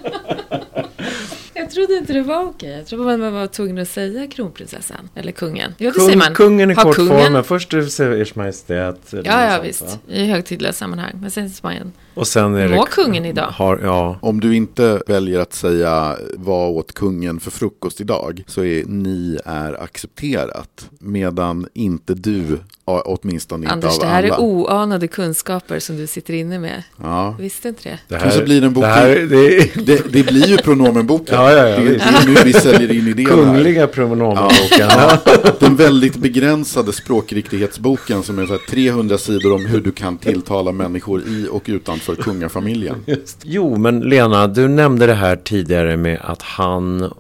Jag 1.75 1.87
trodde 1.89 1.99
inte 1.99 2.13
det 2.13 2.23
var 2.23 2.45
okej. 2.45 2.71
Jag 2.77 2.87
trodde 2.87 3.17
man 3.17 3.33
var 3.33 3.47
tvungen 3.47 3.79
att 3.79 3.89
säga 3.89 4.27
kronprinsessan. 4.27 5.09
Eller 5.15 5.33
kungen. 5.33 5.75
Ja, 5.79 5.87
det 5.91 5.95
Kung, 5.95 6.05
säger 6.07 6.19
man. 6.19 6.35
Kungen 6.35 6.71
är 6.71 6.75
Har 6.75 6.83
kortformen. 6.83 7.45
Först 7.45 7.71
säger 7.71 8.11
ers 8.11 8.35
majestät. 8.35 8.99
Ja, 9.11 9.21
ja 9.25 9.53
sånt, 9.57 9.65
visst. 9.69 9.83
va? 9.83 9.89
I 10.09 10.27
högtidliga 10.27 10.73
sammanhang. 10.73 11.13
Men 11.21 11.31
sen 11.31 11.51
säger 11.51 11.79
man 11.81 11.93
Och 12.15 12.27
sen 12.27 12.55
är 12.55 12.69
Må 12.69 12.85
det... 12.85 12.91
kungen 12.91 13.25
idag. 13.25 13.47
Har, 13.51 13.81
ja. 13.83 14.19
Om 14.23 14.41
du 14.41 14.57
inte 14.57 15.03
väljer 15.07 15.41
att 15.41 15.53
säga 15.55 16.17
vad 16.35 16.71
åt 16.71 16.93
kungen 16.93 17.41
för 17.41 17.51
frukost 17.51 18.01
idag 18.01 18.45
så 18.47 18.65
är 18.65 18.85
ni 18.85 19.39
är 19.45 19.83
accepterat. 19.83 20.89
Medan 20.99 21.67
inte 21.75 22.15
du, 22.15 22.59
åtminstone 22.85 23.63
inte 23.65 23.73
Anders, 23.73 23.95
av 23.95 24.01
det 24.01 24.07
här 24.07 24.23
alla. 24.23 24.35
är 24.35 24.41
oanade 24.41 25.09
kunskaper 25.09 25.79
som 25.79 25.97
du 25.97 26.07
sitter 26.07 26.35
inne 26.35 26.59
med. 26.59 26.83
ja. 27.03 27.37
Visste 27.39 27.69
inte 27.69 27.89
det. 27.89 27.99
Det 28.09 28.19
Kanske 28.21 28.43
blir 28.45 28.61
det 28.61 28.67
en 28.67 28.73
bok 28.73 28.85
det, 28.85 28.89
här, 28.89 29.09
det 29.09 29.85
det, 29.87 30.13
det 30.13 30.23
blir 30.27 30.47
ju 30.47 30.57
pronomenboken. 30.57 31.35
Ja, 31.35 31.53
ja, 31.53 31.62
ja, 31.69 31.77
det, 31.77 31.85
det 31.85 32.03
är 32.03 32.27
nu 32.27 32.35
vi 32.45 32.53
säljer 32.53 32.93
in 32.93 33.09
idén 33.09 33.27
här. 33.27 33.35
kungliga 33.35 33.87
pronomenboken. 33.87 34.59
Ja, 34.79 35.19
den 35.59 35.77
väldigt 35.77 36.17
begränsade 36.17 36.93
språkriktighetsboken 36.93 38.23
som 38.23 38.39
är 38.39 38.47
så 38.47 38.53
här 38.53 38.61
300 38.71 39.19
sidor 39.19 39.55
om 39.55 39.67
hur 39.67 39.81
du 39.81 39.93
kan 39.93 40.19
tilltala 40.19 40.73
människor 40.73 41.21
i 41.21 41.49
och 41.51 41.63
utanför 41.67 42.15
kungafamiljen. 42.15 43.05
Jo, 43.43 43.77
men 43.77 44.01
Lena, 44.01 44.47
du 44.47 44.69
nämnde 44.69 45.07
det 45.07 45.15
här 45.15 45.37
tidigare 45.37 45.97
med 45.97 46.19
att 46.23 46.43
han, 46.43 47.13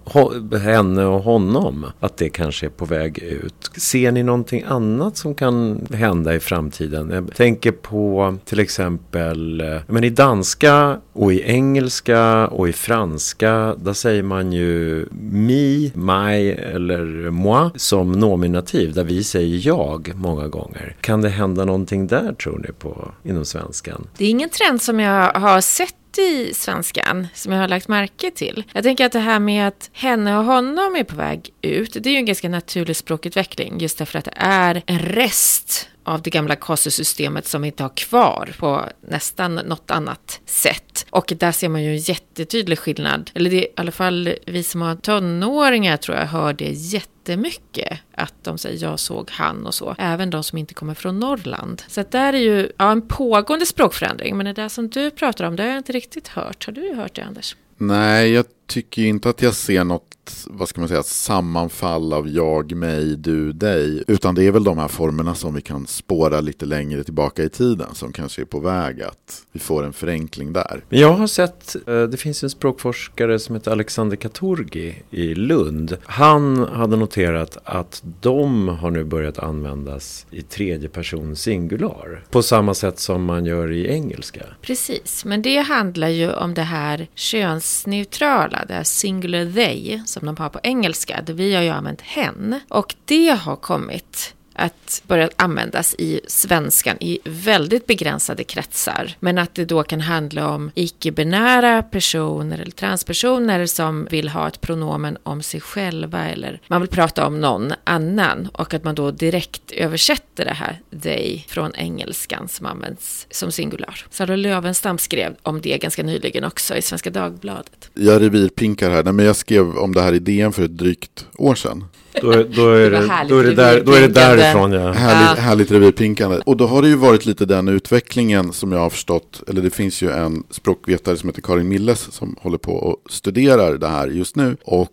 henne 0.63 1.05
och 1.05 1.23
honom, 1.23 1.87
att 2.01 2.17
det 2.17 2.29
kanske 2.29 2.67
är 2.67 2.71
på 2.71 2.85
väg 2.85 3.19
ut. 3.19 3.71
Ser 3.77 4.13
ni 4.13 4.23
någonting 4.23 4.65
annat 4.69 5.17
som 5.17 5.35
kan 5.35 5.87
hända 5.93 6.35
i 6.35 6.41
framtiden? 6.41 7.11
Jag 7.11 7.37
tänker 7.37 7.73
på 7.73 8.37
till 8.45 8.61
exempel, 8.61 9.61
eh, 9.61 9.81
men 9.87 10.05
i 10.05 10.11
danska 10.11 10.97
och 11.13 11.33
i 11.33 11.43
engelska 11.43 12.47
och 12.47 12.69
i 12.69 12.73
franska, 12.73 13.75
där 13.79 13.93
säger 13.93 14.23
man 14.23 14.32
man 14.33 14.53
ju 14.53 15.07
mi, 15.31 15.93
mig 15.95 16.51
eller 16.53 17.31
moi 17.31 17.71
som 17.77 18.13
nominativ, 18.13 18.95
där 18.95 19.05
vi 19.05 19.25
säger 19.25 19.67
jag 19.67 20.13
många 20.15 20.49
gånger. 20.49 20.97
Kan 21.01 21.21
det 21.21 21.29
hända 21.29 21.65
någonting 21.65 22.07
där 22.07 22.33
tror 22.33 22.59
ni 22.59 22.73
på 22.73 23.13
inom 23.25 23.45
svenskan? 23.45 24.07
Det 24.19 24.25
är 24.25 24.31
ingen 24.31 24.49
trend 24.49 24.83
som 24.83 25.01
jag 25.01 25.33
har 25.33 25.61
sett 25.61 25.95
i 26.19 26.55
svenskan 26.55 27.27
som 27.35 27.53
jag 27.53 27.61
har 27.61 27.69
lagt 27.69 27.89
märke 27.89 28.31
till. 28.31 28.65
Jag 28.73 28.83
tänker 28.83 29.07
att 29.07 29.13
det 29.13 29.19
här 29.19 29.39
med 29.39 29.69
att 29.69 29.91
henne 29.93 30.39
och 30.39 30.45
honom 30.45 30.97
är 30.97 31.05
på 31.05 31.17
väg 31.17 31.51
ut, 31.63 31.97
det 32.01 32.09
är 32.09 32.13
ju 32.13 32.17
en 32.17 32.27
ganska 32.27 32.49
naturlig 32.49 32.97
språkutveckling 32.97 33.79
just 33.79 33.99
därför 33.99 34.19
att 34.19 34.25
det 34.25 34.35
är 34.37 34.83
en 34.87 34.99
rest 34.99 35.89
av 36.05 36.23
det 36.23 36.31
gamla 36.31 36.57
kasusystemet 36.57 37.47
som 37.47 37.63
vi 37.63 37.69
inte 37.69 37.83
har 37.83 37.97
kvar 37.97 38.55
på 38.59 38.89
nästan 39.01 39.55
något 39.55 39.91
annat 39.91 40.41
sätt. 40.47 41.07
Och 41.11 41.33
där 41.37 41.53
ser 41.53 41.69
man 41.69 41.83
ju 41.83 41.91
en 41.91 41.99
jättetydlig 41.99 42.79
skillnad. 42.79 43.31
Eller 43.35 43.51
det 43.51 43.57
är 43.57 43.63
i 43.63 43.73
alla 43.77 43.93
fall 43.93 44.35
vi 44.47 44.63
som 44.63 44.83
har 44.83 44.95
tonåringar 44.97 45.97
tror 45.97 46.17
jag 46.17 46.27
hör 46.27 46.53
det 46.53 46.71
jättemycket. 46.71 47.99
Att 48.15 48.35
de 48.43 48.59
säger 48.59 48.83
jag 48.83 49.01
såg 49.01 49.31
han 49.31 49.67
och 49.67 49.75
så. 49.75 49.95
Även 49.99 50.31
de 50.31 50.45
som 50.45 50.59
inte 50.59 50.75
kommer 50.75 50.95
från 50.95 51.21
Norrland. 51.21 51.83
Så 51.89 52.01
att 52.01 52.11
där 52.11 52.33
är 52.33 52.39
ju 52.39 52.73
ja, 52.79 52.93
en 52.93 53.09
pågående 53.09 53.67
språkförändring. 53.67 54.37
Men 54.37 54.47
det 54.47 54.53
där 54.53 54.69
som 54.69 54.89
du 54.89 55.11
pratar 55.11 55.45
om, 55.45 55.57
det 55.57 55.63
har 55.63 55.71
jag 55.71 55.79
inte 55.79 55.93
riktigt 55.93 56.29
hört. 56.29 56.67
Har 56.67 56.73
du 56.73 56.95
hört 56.95 57.15
det 57.15 57.23
Anders? 57.23 57.57
Nej, 57.77 58.31
jag 58.31 58.45
tycker 58.67 59.03
inte 59.03 59.29
att 59.29 59.43
jag 59.43 59.55
ser 59.55 59.85
något, 59.85 60.12
vad 60.47 60.69
ska 60.69 60.81
man 60.81 60.89
säga, 60.89 61.03
sammanfall 61.03 62.13
av 62.13 62.29
jag, 62.29 62.73
mig, 62.77 63.17
du, 63.17 63.53
dig. 63.53 64.05
Utan 64.07 64.35
det 64.35 64.45
är 64.45 64.51
väl 64.51 64.65
de 64.65 64.79
här 64.79 64.89
formerna 64.89 65.35
som 65.35 65.55
vi 65.55 65.61
kan 65.61 65.87
spåra 65.87 66.41
lite 66.41 66.67
längre 66.67 67.05
tillbaka 67.05 67.43
i 67.43 67.49
tiden 67.49 67.95
som 67.95 68.13
kanske 68.13 68.43
är 68.43 68.47
på 68.47 68.61
väg 68.61 69.03
att 69.03 69.43
vi 69.53 69.61
får 69.61 69.85
en 69.85 69.93
förenkling 69.93 70.53
där. 70.53 70.85
Jag 70.89 71.13
har 71.13 71.27
sett, 71.27 71.77
eh, 71.87 72.03
det 72.03 72.17
finns 72.17 72.43
en 72.43 72.51
språkforskare 72.51 73.39
som 73.39 73.55
heter 73.55 73.71
Alexander 73.71 74.17
Katurgi 74.17 75.03
i 75.11 75.35
Lund. 75.35 75.97
Han 76.05 76.59
hade 76.59 76.97
noterat 76.97 77.59
att 77.65 78.03
de 78.21 78.69
har 78.69 78.91
nu 78.91 79.05
börjat 79.05 79.39
användas 79.39 80.27
i 80.31 80.43
tredje 80.43 80.89
person 80.89 81.37
singular. 81.37 82.25
På 82.31 82.43
samma 82.43 82.75
sätt 82.75 82.99
som 82.99 83.25
man 83.25 83.47
gör 83.47 83.73
i 83.73 83.89
engelska. 83.89 84.43
Precis, 84.63 85.25
men 85.25 85.43
det 85.43 85.59
handlar 85.59 86.09
ju 86.09 86.33
om 86.33 86.55
det 86.55 86.63
här 86.63 87.09
könsneutrala, 87.15 88.65
det 88.69 88.75
här 88.75 88.83
singular 88.83 89.45
they 89.73 90.01
som 90.13 90.27
de 90.27 90.37
har 90.37 90.49
på 90.49 90.61
engelska. 90.63 91.23
Där 91.27 91.35
vi 91.35 91.55
har 91.55 91.63
ju 91.63 91.69
använt 91.69 92.01
hen. 92.01 92.61
Och 92.69 92.95
det 93.05 93.31
har 93.31 93.57
kommit 93.57 94.35
att 94.55 95.03
börja 95.07 95.31
användas 95.37 95.95
i 95.99 96.21
svenskan 96.27 96.97
i 97.01 97.19
väldigt 97.25 97.87
begränsade 97.87 98.45
kretsar. 98.45 99.17
Men 99.21 99.39
att 99.39 99.55
det 99.55 99.65
då 99.65 99.83
kan 99.83 100.01
handla 100.01 100.49
om 100.49 100.71
icke-binära 100.75 101.83
personer 101.83 102.59
eller 102.59 102.71
transpersoner 102.71 103.67
som 103.67 104.07
vill 104.11 104.29
ha 104.29 104.49
ett 104.49 104.61
pronomen 104.61 105.19
om 105.23 105.43
sig 105.43 105.61
själva 105.61 106.29
eller 106.29 106.61
man 106.67 106.81
vill 106.81 106.91
prata 106.91 107.27
om 107.27 107.41
någon 107.41 107.73
annan 107.85 108.49
och 108.53 108.75
att 108.75 108.85
man 108.85 108.95
då 108.95 109.11
direkt 109.11 109.73
översätter 109.73 110.45
det 110.45 110.55
här 110.55 110.81
they 111.03 111.45
från 111.49 111.75
engelskan 111.75 112.49
som 112.49 112.67
används 112.67 113.27
som 113.31 113.53
singular. 113.53 114.07
Sara 114.11 114.37
Lövenstam 114.37 114.99
skrev 114.99 115.37
om 115.43 115.61
det 115.61 115.79
ganska 115.79 116.03
nyligen 116.03 116.45
också 116.45 116.77
i 116.77 116.83
Svenska 116.83 117.11
Dagbladet. 117.11 117.91
Jag 117.95 118.23
revirpinkar 118.23 118.91
här, 118.91 119.03
Nej, 119.05 119.13
men 119.13 119.27
jag 119.27 119.37
skrev 119.37 119.77
om 119.79 119.95
det 119.95 120.03
här 120.03 120.13
i 120.13 120.19
DN 120.19 120.53
för 120.53 120.63
ett 120.63 120.79
drygt 120.79 121.27
år 121.39 121.55
sedan. 121.55 121.85
Då, 122.21 122.31
är- 122.31 122.45
då, 122.57 122.69
är, 122.71 122.91
Det 122.91 122.91
det, 122.91 123.09
härligt 123.09 123.31
då, 123.31 123.39
är, 123.39 123.45
det 123.45 123.55
där, 123.55 123.81
då 123.85 123.93
är 123.93 124.01
det 124.01 124.09
därifrån 124.09 124.73
ja. 124.73 124.93
Härligt, 124.93 125.37
Ja. 125.39 125.43
härligt 125.43 125.71
revirpinkande. 125.71 126.41
Och 126.47 126.57
då 126.57 126.67
har 126.67 126.83
det 126.83 126.89
ju 126.89 126.97
varit 126.97 127.27
lite 127.27 127.45
den 127.47 127.69
utvecklingen 127.69 128.53
som 128.53 128.73
jag 128.73 128.79
har 128.79 128.91
förstått, 128.91 129.43
eller 129.49 129.63
det 129.63 129.71
finns 129.71 130.03
ju 130.03 130.11
en 130.11 130.43
språkvetare 130.51 131.17
som 131.17 131.29
heter 131.29 131.43
Karin 131.43 131.69
Milles 131.69 132.13
som 132.13 132.37
håller 132.41 132.59
på 132.59 132.73
och 132.73 132.97
studerar 133.13 133.79
det 133.79 133.89
här 133.89 134.09
just 134.09 134.37
nu. 134.37 134.57
Och 134.65 134.89